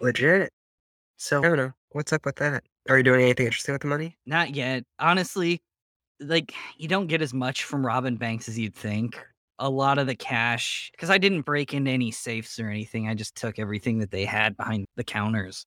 [0.00, 0.52] Legit.
[1.16, 1.72] So I don't know.
[1.92, 2.64] What's up with that?
[2.90, 4.18] Are you doing anything interesting with the money?
[4.26, 4.84] Not yet.
[4.98, 5.60] Honestly,
[6.20, 9.18] like you don't get as much from Robin banks as you'd think.
[9.58, 13.08] A lot of the cash, because I didn't break into any safes or anything.
[13.08, 15.64] I just took everything that they had behind the counters.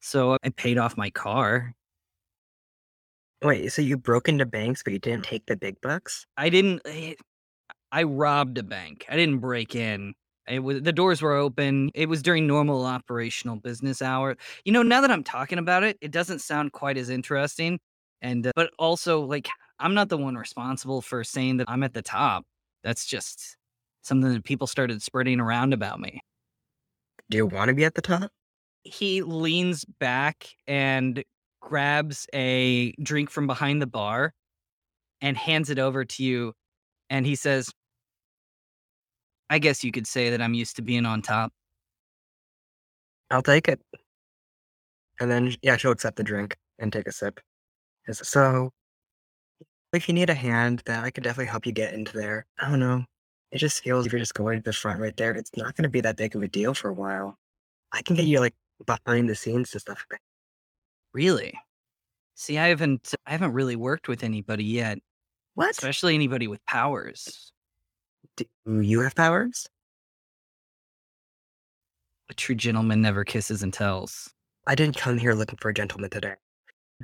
[0.00, 1.74] So I paid off my car.
[3.42, 6.26] Wait, so you broke into banks, but you didn't take the big bucks?
[6.36, 6.82] I didn't.
[6.84, 7.14] eh,
[7.92, 9.06] I robbed a bank.
[9.08, 10.14] I didn't break in.
[10.48, 11.90] It was the doors were open.
[11.94, 14.36] It was during normal operational business hour.
[14.64, 17.78] You know, now that I'm talking about it, it doesn't sound quite as interesting.
[18.22, 19.48] And uh, but also like
[19.78, 22.44] I'm not the one responsible for saying that I'm at the top.
[22.82, 23.56] That's just
[24.02, 26.20] something that people started spreading around about me.
[27.30, 28.32] Do you want to be at the top?
[28.82, 31.22] He leans back and
[31.60, 34.32] grabs a drink from behind the bar
[35.20, 36.54] and hands it over to you.
[37.08, 37.70] And he says,
[39.48, 41.52] I guess you could say that I'm used to being on top.
[43.30, 43.80] I'll take it.
[45.20, 47.40] And then, yeah, she'll accept the drink and take a sip.
[48.10, 48.70] So,
[49.92, 52.46] if you need a hand, then I could definitely help you get into there.
[52.58, 53.04] I don't know.
[53.52, 55.82] It just feels if you're just going to the front right there, it's not going
[55.82, 57.36] to be that big of a deal for a while.
[57.92, 58.54] I can get you like
[58.86, 60.06] behind the scenes and stuff.
[61.12, 61.58] Really?
[62.34, 64.98] See, I haven't I haven't really worked with anybody yet,
[65.54, 65.70] What?
[65.70, 67.52] especially anybody with powers.
[68.36, 69.66] Do you have powers?
[72.30, 74.32] A true gentleman never kisses and tells.
[74.66, 76.34] I didn't come here looking for a gentleman today.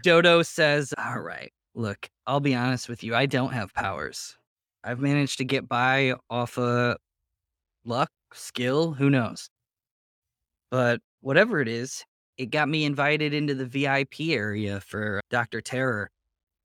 [0.03, 3.15] Dodo says, All right, look, I'll be honest with you.
[3.15, 4.37] I don't have powers.
[4.85, 6.97] I've managed to get by off of
[7.85, 9.51] luck, skill, who knows.
[10.71, 12.05] But whatever it is,
[12.39, 15.61] it got me invited into the VIP area for Dr.
[15.61, 16.11] Terror.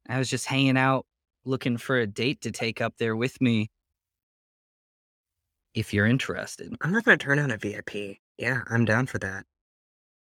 [0.09, 1.05] I was just hanging out
[1.45, 3.69] looking for a date to take up there with me.
[5.73, 6.75] If you're interested.
[6.81, 8.17] I'm not going to turn down a VIP.
[8.37, 9.45] Yeah, I'm down for that.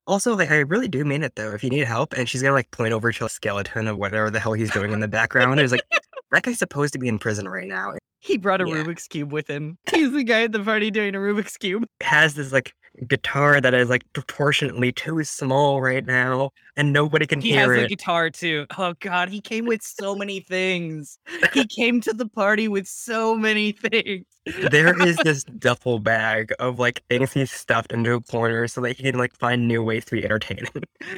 [0.07, 1.53] Also, like, I really do mean it though.
[1.53, 4.31] If you need help, and she's gonna like point over to a skeleton of whatever
[4.31, 5.61] the hell he's doing in the background.
[5.61, 5.85] It's like
[6.33, 7.93] that guy's supposed to be in prison right now.
[8.31, 8.75] He brought a Yeah.
[8.77, 9.77] Rubik's Cube with him.
[9.93, 11.85] He's the guy at the party doing a Rubik's Cube.
[12.01, 12.73] has this like
[13.09, 17.71] guitar that is like proportionately too small right now, and nobody can hear him.
[17.73, 18.67] He has a guitar too.
[18.79, 21.19] Oh god, he came with so many things.
[21.53, 24.25] He came to the party with so many things.
[24.71, 28.97] there is this duffel bag of like things he's stuffed into a corner so that
[28.97, 30.71] he can like find new ways to be entertaining.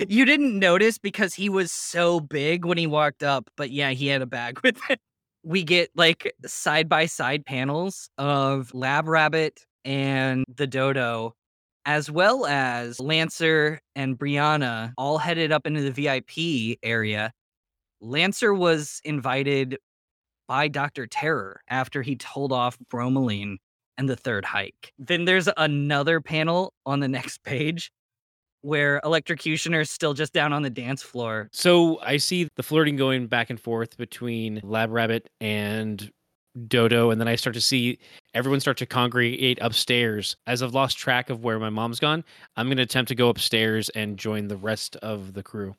[0.08, 4.06] You didn't notice because he was so big when he walked up, but yeah, he
[4.06, 4.96] had a bag with him.
[5.44, 11.34] We get like side by side panels of Lab Rabbit and the Dodo,
[11.84, 17.32] as well as Lancer and Brianna, all headed up into the VIP area.
[18.00, 19.78] Lancer was invited
[20.46, 21.06] by Dr.
[21.06, 23.56] Terror after he told off Bromelain
[23.98, 24.92] and the third hike.
[24.98, 27.90] Then there's another panel on the next page
[28.62, 31.48] where Electrocutioner's still just down on the dance floor.
[31.52, 36.10] So I see the flirting going back and forth between Lab Rabbit and
[36.68, 37.98] Dodo, and then I start to see
[38.34, 40.36] everyone start to congregate upstairs.
[40.46, 42.24] As I've lost track of where my mom's gone,
[42.56, 45.74] I'm going to attempt to go upstairs and join the rest of the crew.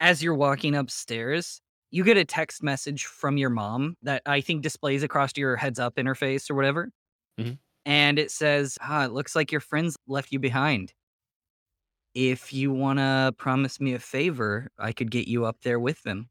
[0.00, 4.62] As you're walking upstairs, you get a text message from your mom that I think
[4.62, 6.90] displays across your heads up interface or whatever.
[7.38, 7.58] Mhm.
[7.84, 10.92] And it says, ah, it looks like your friends left you behind.
[12.14, 16.02] If you want to promise me a favor, I could get you up there with
[16.02, 16.28] them.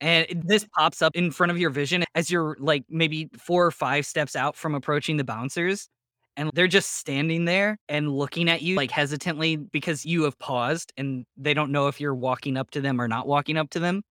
[0.00, 3.70] And this pops up in front of your vision as you're like maybe four or
[3.70, 5.88] five steps out from approaching the bouncers.
[6.36, 10.92] And they're just standing there and looking at you like hesitantly because you have paused
[10.96, 13.80] and they don't know if you're walking up to them or not walking up to
[13.80, 14.02] them.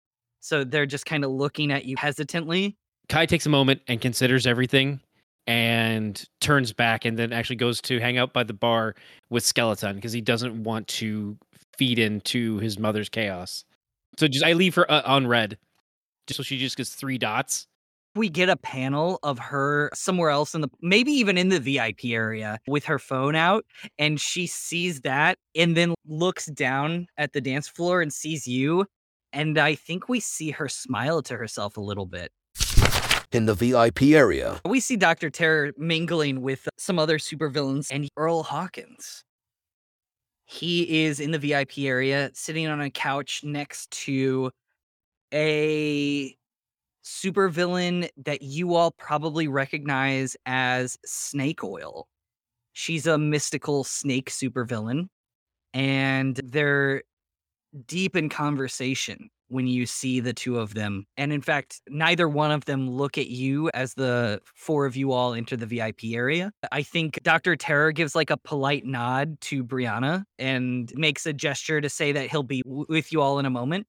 [0.41, 2.78] So they're just kind of looking at you hesitantly.
[3.08, 5.00] Kai takes a moment and considers everything
[5.49, 8.93] and turns back and then actually goes to hang out by the bar
[9.31, 11.35] with Skeleton because he doesn't want to
[11.75, 13.65] feed into his mother's chaos.
[14.19, 15.57] So just I leave her uh, on red.
[16.27, 17.65] Just so she just gets three dots.
[18.15, 22.05] we get a panel of her somewhere else in the maybe even in the VIP
[22.05, 23.65] area with her phone out
[23.97, 28.85] and she sees that and then looks down at the dance floor and sees you
[29.33, 32.31] and I think we see her smile to herself a little bit.
[33.31, 35.29] In the VIP area, We see Dr.
[35.29, 39.23] Terror mingling with some other supervillains and Earl Hawkins.
[40.45, 44.49] He is in the VIP area sitting on a couch next to
[45.31, 46.35] a
[47.03, 52.07] supervillain that you all probably recognize as Snake Oil.
[52.73, 55.07] She's a mystical snake supervillain,
[55.71, 57.03] and they're
[57.85, 61.05] deep in conversation when you see the two of them.
[61.17, 65.12] And in fact, neither one of them look at you as the four of you
[65.12, 66.51] all enter the VIP area.
[66.71, 67.55] I think Dr.
[67.55, 72.29] Terror gives like a polite nod to Brianna and makes a gesture to say that
[72.29, 73.88] he'll be w- with you all in a moment.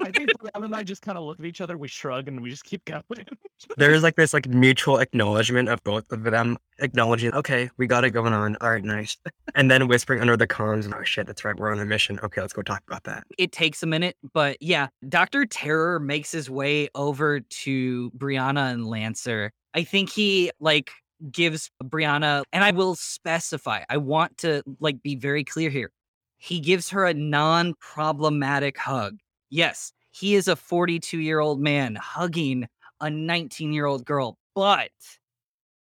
[0.00, 2.40] I think Brianna and I just kind of look at each other, we shrug, and
[2.40, 3.02] we just keep going.
[3.76, 8.10] There's like this like mutual acknowledgement of both of them acknowledging, okay, we got it
[8.10, 8.56] going on.
[8.60, 9.16] All right, nice.
[9.54, 12.18] And then whispering under the comms, oh shit, that's right, we're on a mission.
[12.22, 13.24] Okay, let's go talk about that.
[13.38, 15.46] It takes a minute, but yeah, Dr.
[15.46, 19.52] Terror makes his way over to Brianna and Lancer.
[19.74, 20.90] I think he like
[21.30, 25.90] gives Brianna, and I will specify, I want to like be very clear here.
[26.38, 29.18] He gives her a non problematic hug.
[29.50, 32.68] Yes, he is a 42 year old man hugging
[33.00, 34.90] a 19 year old girl, but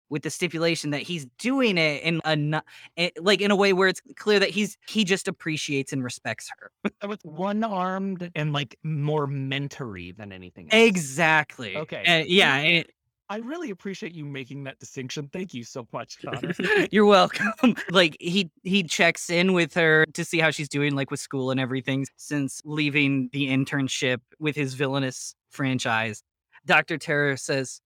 [0.09, 2.61] with the stipulation that he's doing it in a
[2.97, 6.51] eh, like in a way where it's clear that he's he just appreciates and respects
[6.59, 7.07] her.
[7.07, 10.87] with one armed and like more mentory than anything else.
[10.87, 11.77] Exactly.
[11.77, 12.03] Okay.
[12.05, 12.55] Uh, yeah.
[12.55, 12.85] and
[13.31, 15.29] I really appreciate you making that distinction.
[15.31, 16.53] Thank you so much, Connor.
[16.91, 17.77] You're welcome.
[17.89, 21.49] like he he checks in with her to see how she's doing, like with school
[21.49, 26.23] and everything, since leaving the internship with his villainous franchise.
[26.65, 27.79] Doctor Terror says,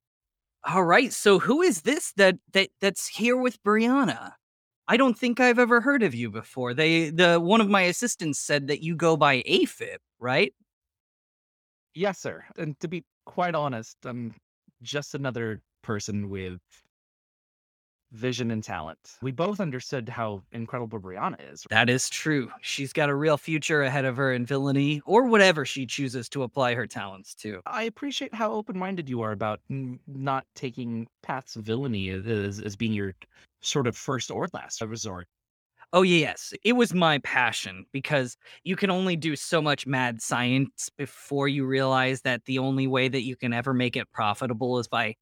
[0.64, 4.32] "All right, so who is this that that that's here with Brianna?
[4.88, 6.72] I don't think I've ever heard of you before.
[6.72, 10.54] They the one of my assistants said that you go by AFib, right?
[11.94, 12.44] yes, sir.
[12.56, 14.34] And to be quite honest, I'm
[14.84, 16.60] just another person with
[18.12, 18.98] vision and talent.
[19.22, 21.66] We both understood how incredible Brianna is.
[21.70, 22.48] That is true.
[22.60, 26.44] She's got a real future ahead of her in villainy or whatever she chooses to
[26.44, 27.60] apply her talents to.
[27.66, 32.76] I appreciate how open-minded you are about n- not taking paths of villainy as, as
[32.76, 33.14] being your
[33.62, 35.26] sort of first or last resort.
[35.94, 36.52] Oh, yes.
[36.64, 41.64] It was my passion because you can only do so much mad science before you
[41.64, 45.14] realize that the only way that you can ever make it profitable is by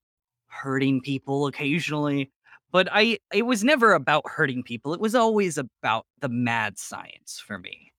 [0.48, 2.32] hurting people occasionally.
[2.72, 4.94] But I it was never about hurting people.
[4.94, 7.92] It was always about the mad science for me.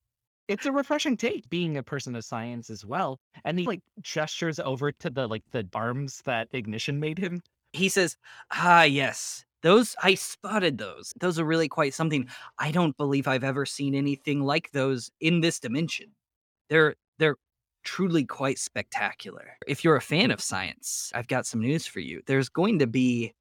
[0.47, 3.19] It's a refreshing take being a person of science as well.
[3.45, 7.41] And he like gestures over to the like the arms that ignition made him.
[7.73, 8.17] He says,
[8.51, 9.45] "Ah, yes.
[9.63, 11.13] Those I spotted those.
[11.19, 12.27] Those are really quite something.
[12.59, 16.07] I don't believe I've ever seen anything like those in this dimension.
[16.69, 17.37] They're they're
[17.83, 19.57] truly quite spectacular.
[19.67, 22.21] If you're a fan of science, I've got some news for you.
[22.27, 23.33] There's going to be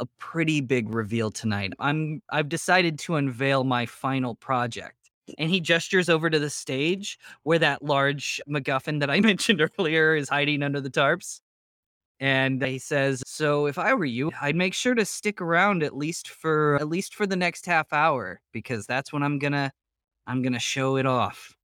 [0.00, 1.72] a pretty big reveal tonight.
[1.80, 4.96] I'm I've decided to unveil my final project."
[5.38, 10.16] And he gestures over to the stage where that large MacGuffin that I mentioned earlier
[10.16, 11.40] is hiding under the tarps.
[12.20, 15.96] And he says, "So if I were you, I'd make sure to stick around at
[15.96, 19.72] least for at least for the next half hour because that's when I'm gonna
[20.26, 21.56] I'm gonna show it off."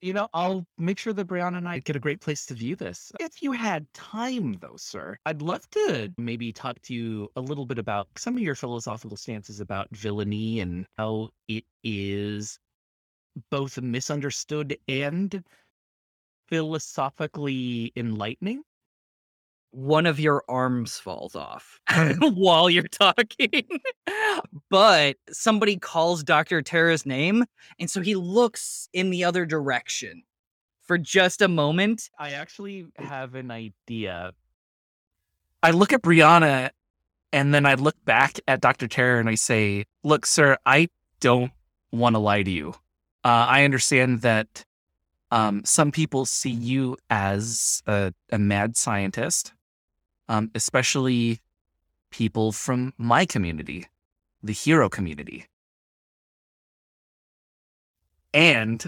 [0.00, 2.74] You know, I'll make sure that Brianna and I get a great place to view
[2.74, 3.12] this.
[3.20, 7.66] If you had time, though, sir, I'd love to maybe talk to you a little
[7.66, 12.58] bit about some of your philosophical stances about villainy and how it is
[13.50, 15.44] both misunderstood and
[16.48, 18.62] philosophically enlightening.
[19.72, 21.80] One of your arms falls off
[22.20, 23.66] while you're talking.
[24.70, 26.62] but somebody calls Dr.
[26.62, 27.44] Terror's name,
[27.80, 30.22] and so he looks in the other direction
[30.82, 32.10] for just a moment.
[32.18, 34.32] I actually have an idea.
[35.62, 36.70] I look at Brianna
[37.32, 38.88] and then I look back at Dr.
[38.88, 40.88] Terror and I say, Look, sir, I
[41.20, 41.52] don't
[41.92, 42.70] want to lie to you.
[43.24, 44.64] Uh, I understand that
[45.30, 49.54] um, some people see you as a, a mad scientist,
[50.32, 51.40] um, especially
[52.10, 53.86] people from my community,
[54.42, 55.44] the hero community.
[58.32, 58.82] And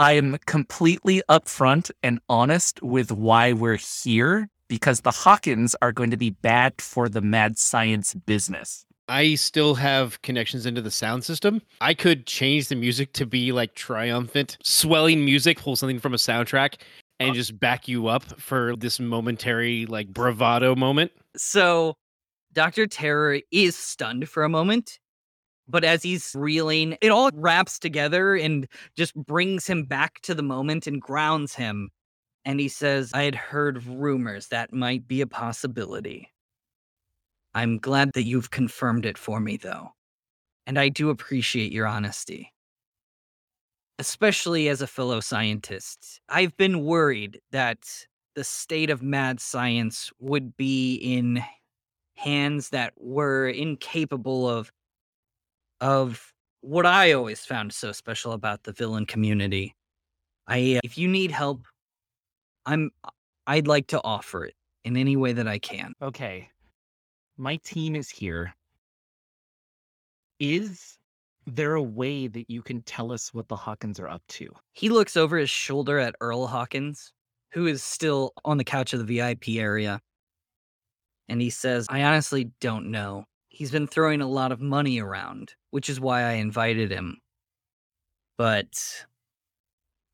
[0.00, 6.10] I am completely upfront and honest with why we're here because the Hawkins are going
[6.10, 8.84] to be bad for the mad science business.
[9.08, 11.62] I still have connections into the sound system.
[11.80, 16.18] I could change the music to be like triumphant, swelling music, pull something from a
[16.18, 16.74] soundtrack,
[17.20, 21.12] and just back you up for this momentary like bravado moment.
[21.36, 21.96] So
[22.52, 22.86] Dr.
[22.86, 24.98] Terror is stunned for a moment,
[25.68, 28.66] but as he's reeling, it all wraps together and
[28.96, 31.90] just brings him back to the moment and grounds him.
[32.44, 36.30] And he says, I had heard rumors that might be a possibility.
[37.54, 39.90] I'm glad that you've confirmed it for me, though.
[40.66, 42.52] And I do appreciate your honesty.
[43.98, 50.56] Especially as a fellow scientist, I've been worried that the state of mad science would
[50.56, 51.42] be in
[52.14, 54.70] hands that were incapable of
[55.80, 59.74] of what I always found so special about the villain community.
[60.46, 61.62] I uh, if you need help,
[62.66, 62.90] I'm
[63.46, 65.94] I'd like to offer it in any way that I can.
[66.02, 66.50] Okay.
[67.36, 68.54] My team is here.
[70.40, 70.97] Is
[71.48, 74.48] there a way that you can tell us what the Hawkins are up to?
[74.74, 77.12] He looks over his shoulder at Earl Hawkins,
[77.52, 80.00] who is still on the couch of the VIP area.
[81.28, 83.24] And he says, I honestly don't know.
[83.48, 87.18] He's been throwing a lot of money around, which is why I invited him.
[88.36, 89.04] But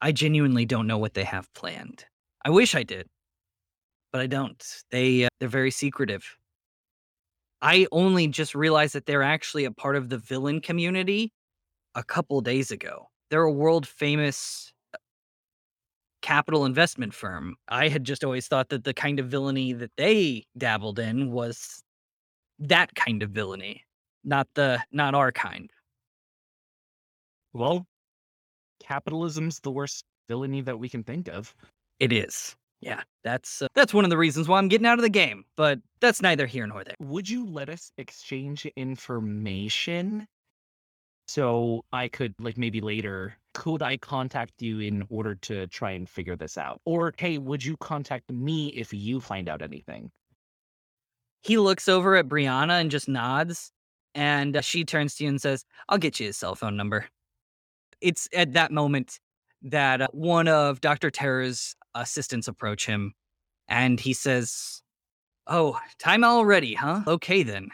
[0.01, 2.05] I genuinely don't know what they have planned.
[2.45, 3.09] I wish I did,
[4.13, 4.63] but I don't.
[4.91, 6.37] They uh, they're very secretive.
[7.65, 11.33] I only just realized that they're actually a part of the villain community
[11.95, 13.09] a couple days ago.
[13.31, 14.99] They're a world famous uh,
[16.23, 17.57] capital investment firm.
[17.69, 21.83] I had just always thought that the kind of villainy that they dabbled in was
[22.61, 23.85] that kind of villainy,
[24.25, 25.71] not the not our kind.
[27.55, 27.87] Well,
[28.81, 31.55] capitalism's the worst villainy that we can think of.
[32.01, 32.57] It is.
[32.85, 35.45] Yeah, that's uh, that's one of the reasons why I'm getting out of the game,
[35.57, 36.95] but that's neither here nor there.
[37.01, 40.27] Would you let us exchange information
[41.27, 46.07] so I could, like, maybe later, could I contact you in order to try and
[46.07, 46.83] figure this out?
[46.85, 50.11] Or, hey, would you contact me if you find out anything?
[51.43, 53.71] He looks over at Brianna and just nods,
[54.15, 57.07] and uh, she turns to you and says, "I'll get you his cell phone number."
[58.03, 59.19] It's at that moment
[59.63, 61.11] that uh, one of Dr.
[61.11, 63.15] Terror's assistants approach him
[63.69, 64.83] and he says,
[65.47, 67.03] Oh, time already, huh?
[67.07, 67.69] Okay then.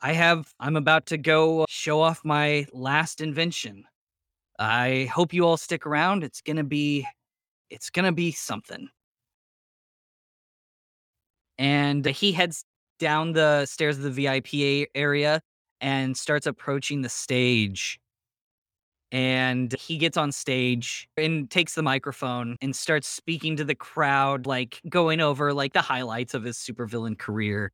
[0.00, 3.84] I have, I'm about to go show off my last invention.
[4.58, 6.24] I hope you all stick around.
[6.24, 7.06] It's gonna be,
[7.70, 8.88] it's gonna be something.
[11.58, 12.64] And he heads
[12.98, 15.40] down the stairs of the VIP area
[15.80, 18.00] and starts approaching the stage
[19.10, 24.46] and he gets on stage and takes the microphone and starts speaking to the crowd
[24.46, 27.72] like going over like the highlights of his supervillain career.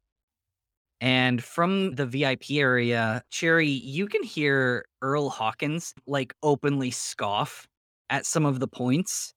[1.00, 7.66] And from the vip area cherry you can hear earl hawkins like openly scoff
[8.10, 9.34] at some of the points.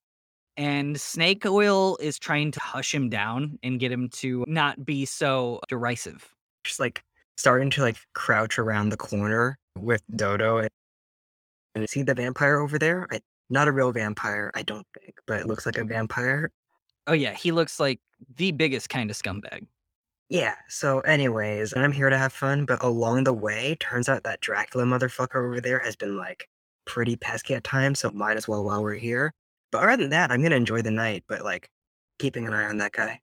[0.56, 5.06] And snake oil is trying to hush him down and get him to not be
[5.06, 6.34] so derisive.
[6.64, 7.04] Just like
[7.38, 10.70] starting to like crouch around the corner with Dodo and
[11.82, 13.08] and see the vampire over there?
[13.12, 16.52] I, not a real vampire, I don't think, but it looks like a vampire.
[17.08, 18.00] oh yeah he looks like
[18.36, 19.68] the biggest kind of scumbag
[20.30, 24.42] Yeah, so anyways, I'm here to have fun, but along the way, turns out that
[24.42, 26.50] Dracula motherfucker over there has been like
[26.86, 29.34] pretty pesky at times, so might as well while we're here.
[29.72, 31.70] But other than that, I'm gonna enjoy the night, but like
[32.20, 33.22] keeping an eye on that guy.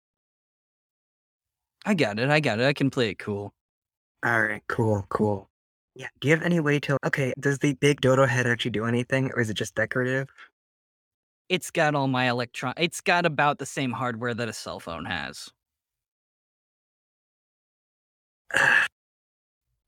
[1.86, 3.52] i got it i got it i can play it cool
[4.24, 5.50] Alright, cool, cool.
[5.97, 8.84] Yeah, do you have any way to okay, does the big dodo head actually do
[8.84, 10.28] anything, or is it just decorative?
[11.49, 15.05] it's got all my electron it's got about the same hardware that a cell phone
[15.05, 15.49] has.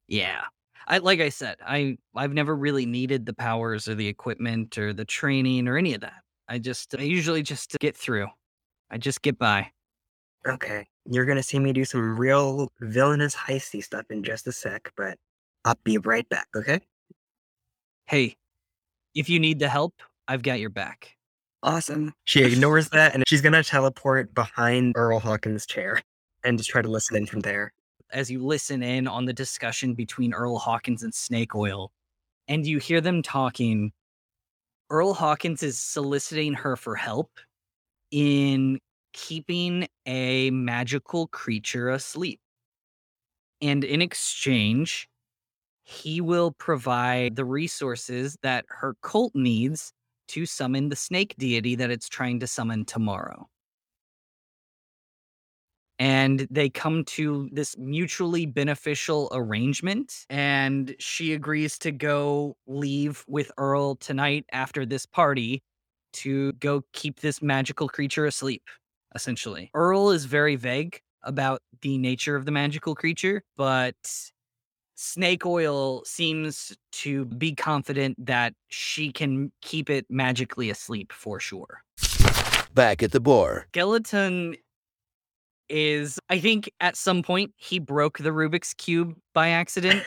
[0.08, 0.42] Yeah.
[0.88, 4.92] I like i said i i've never really needed the powers or the equipment or
[4.92, 6.22] the training or any of that.
[6.48, 8.28] I just i usually just get through.
[8.90, 9.70] I just get by.
[10.46, 14.92] Okay, you're gonna see me do some real villainous heisty stuff in just a sec,
[14.96, 15.18] but
[15.66, 16.80] I'll be right back, okay?
[18.08, 18.36] hey
[19.16, 19.94] if you need the help
[20.28, 21.12] i've got your back
[21.62, 22.12] Awesome.
[22.24, 26.00] She ignores that and she's gonna teleport behind Earl Hawkins' chair
[26.44, 27.72] and just try to listen in from there.
[28.12, 31.90] as you listen in on the discussion between earl hawkins and snake oil
[32.46, 33.90] and you hear them talking.
[34.88, 37.32] Earl Hawkins is soliciting her for help
[38.12, 38.78] in
[39.12, 42.38] keeping a magical creature asleep.
[43.60, 45.08] And in exchange,
[45.86, 49.92] he will provide the resources that her cult needs
[50.26, 53.48] to summon the snake deity that it's trying to summon tomorrow.
[56.00, 60.26] And they come to this mutually beneficial arrangement.
[60.28, 65.62] And she agrees to go leave with Earl tonight after this party
[66.14, 68.64] to go keep this magical creature asleep,
[69.14, 69.70] essentially.
[69.72, 73.94] Earl is very vague about the nature of the magical creature, but
[74.96, 81.82] Snake Oil seems to be confident that she can keep it magically asleep for sure.
[82.74, 84.56] Back at the bar, Skeleton
[85.68, 90.02] is, I think, at some point he broke the Rubik's Cube by accident.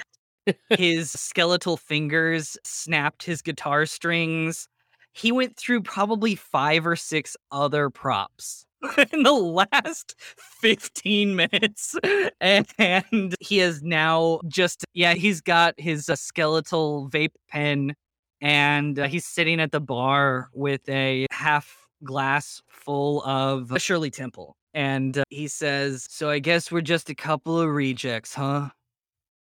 [0.72, 4.68] his skeletal fingers snapped his guitar strings.
[5.14, 8.66] He went through probably five or six other props
[9.12, 10.16] in the last
[10.62, 11.96] 15 minutes.
[12.40, 17.96] And he has now just, yeah, he's got his uh, skeletal vape pen
[18.42, 24.56] and uh, he's sitting at the bar with a half glass full of Shirley Temple.
[24.74, 28.70] And uh, he says, So I guess we're just a couple of rejects, huh?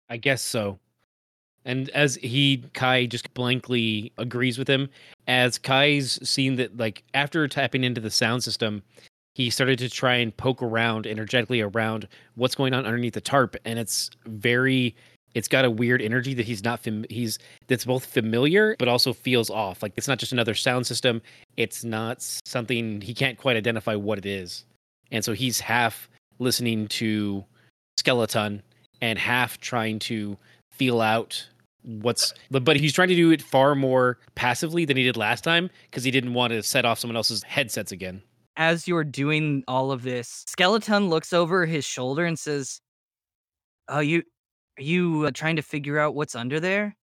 [0.09, 0.79] I guess so.
[1.65, 4.89] And as he Kai just blankly agrees with him,
[5.27, 8.83] as Kai's seen that like after tapping into the sound system,
[9.37, 13.55] he started to try and poke around energetically around what's going on underneath the tarp,
[13.67, 14.97] and it's very
[15.35, 19.13] it's got a weird energy that he's not fam- he's that's both familiar but also
[19.13, 19.83] feels off.
[19.83, 21.21] Like it's not just another sound system.
[21.59, 24.65] It's not something he can't quite identify what it is,
[25.13, 26.09] and so he's half
[26.39, 27.45] listening to
[27.99, 28.63] Skeleton
[29.03, 30.39] and half trying to
[30.73, 31.47] feel out
[31.83, 35.69] what's but he's trying to do it far more passively than he did last time
[35.91, 38.23] because he didn't want to set off someone else's headsets again
[38.57, 42.81] As you're doing all of this, Skeleton looks over his shoulder and says,
[43.89, 44.23] "Oh, you
[44.79, 46.97] are you uh, trying to figure out what's under there?"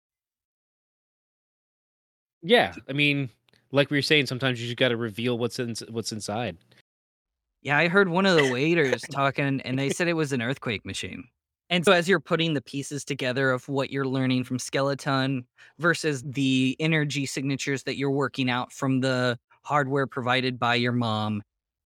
[2.41, 3.29] yeah i mean
[3.71, 6.57] like we were saying sometimes you just got to reveal what's in what's inside
[7.61, 10.85] Yeah, I heard one of the waiters talking, and they said it was an earthquake
[10.85, 11.23] machine.
[11.69, 15.45] And so, as you're putting the pieces together of what you're learning from Skeleton
[15.79, 21.41] versus the energy signatures that you're working out from the hardware provided by your mom,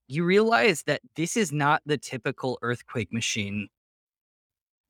[0.08, 3.68] you realize that this is not the typical earthquake machine.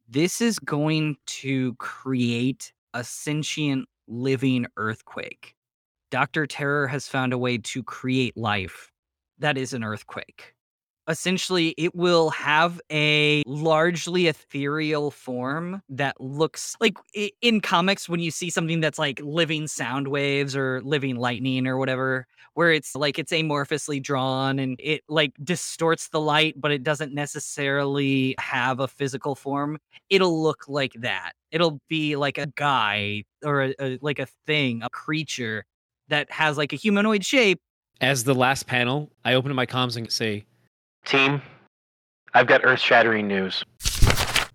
[0.08, 5.54] This is going to create a sentient living earthquake.
[6.10, 6.46] Dr.
[6.46, 8.90] Terror has found a way to create life
[9.38, 10.55] that is an earthquake
[11.08, 16.96] essentially it will have a largely ethereal form that looks like
[17.42, 21.76] in comics when you see something that's like living sound waves or living lightning or
[21.76, 26.82] whatever where it's like it's amorphously drawn and it like distorts the light but it
[26.82, 29.78] doesn't necessarily have a physical form
[30.10, 31.32] it'll look like that.
[31.50, 35.64] It'll be like a guy or a, a like a thing a creature
[36.08, 37.60] that has like a humanoid shape.
[38.00, 40.44] As the last panel i open up my comms and say
[41.06, 41.40] Team,
[42.34, 43.64] I've got earth shattering news.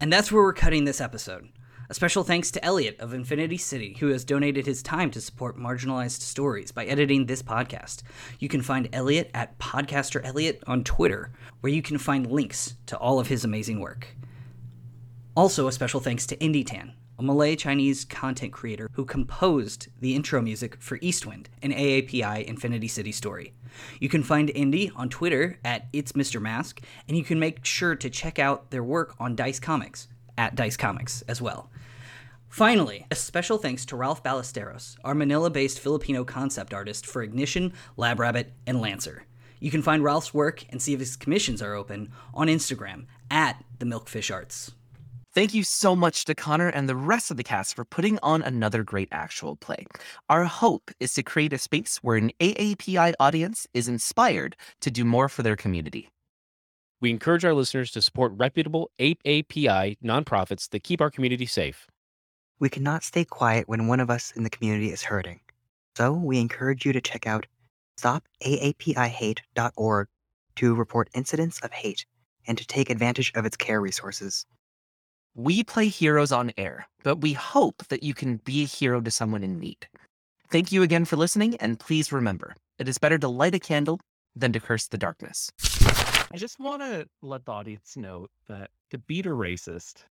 [0.02, 1.48] And that's where we're cutting this episode.
[1.90, 5.58] A special thanks to Elliot of Infinity City, who has donated his time to support
[5.58, 8.04] marginalized stories by editing this podcast.
[8.40, 11.32] You can find Elliot at Podcaster Elliot on Twitter,
[11.62, 14.08] where you can find links to all of his amazing work.
[15.36, 20.16] Also, a special thanks to Indi Tan, a Malay Chinese content creator who composed the
[20.16, 23.54] intro music for Eastwind, an AAPI Infinity City story.
[24.00, 26.42] You can find Indi on Twitter at It's Mr.
[26.42, 30.56] Mask, and you can make sure to check out their work on Dice Comics at
[30.56, 31.70] Dice Comics as well.
[32.50, 37.72] Finally, a special thanks to Ralph Ballesteros, our Manila based Filipino concept artist for Ignition,
[37.98, 39.26] Lab Rabbit, and Lancer.
[39.60, 43.64] You can find Ralph's work and see if his commissions are open on Instagram at
[43.78, 44.72] the Milkfish Arts.
[45.34, 48.42] Thank you so much to Connor and the rest of the cast for putting on
[48.42, 49.86] another great actual play.
[50.30, 55.06] Our hope is to create a space where an AAPI audience is inspired to do
[55.06, 56.10] more for their community.
[57.00, 61.88] we encourage our listeners to support reputable AAPI nonprofits that keep our community safe
[62.60, 65.40] We cannot stay quiet when one of us in the community is hurting.
[65.96, 67.46] So we encourage you to check out
[67.98, 70.08] stopaapihate.org
[70.58, 72.06] to report incidents of hate
[72.48, 74.46] and to take advantage of its care resources.
[75.36, 79.12] We play heroes on air, but we hope that you can be a hero to
[79.12, 79.88] someone in need.
[80.50, 84.00] Thank you again for listening, and please remember it is better to light a candle
[84.36, 85.50] than to curse the darkness.
[86.34, 90.04] I just want to let the audience know that to beat a racist,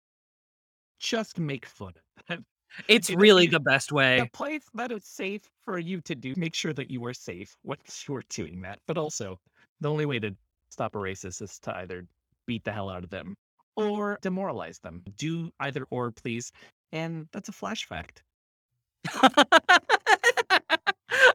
[1.00, 2.44] just make fun of them.
[2.86, 4.20] It's It- really it- the best way.
[4.20, 6.34] the place that is safe for you to do.
[6.36, 8.78] Make sure that you are safe once you are doing that.
[8.86, 9.40] But also,
[9.80, 10.36] the only way to
[10.70, 12.06] stop a racist is to either
[12.46, 13.36] beat the hell out of them
[13.78, 15.02] or demoralize them.
[15.16, 16.52] Do either or, please.
[16.92, 18.22] And that's a flash fact.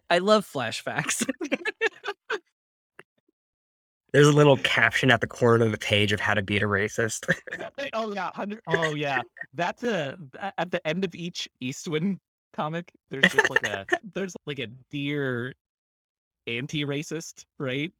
[0.09, 1.27] I love flashbacks.
[4.11, 6.67] There's a little caption at the corner of the page of how to beat a
[6.67, 7.33] racist.
[7.93, 8.59] oh yeah, hundred.
[8.67, 9.21] Oh yeah,
[9.55, 12.19] that's a a- at the end of each Eastwind
[12.53, 12.91] comic.
[13.09, 15.55] There's just like a there's like a dear
[16.45, 17.91] anti-racist, right?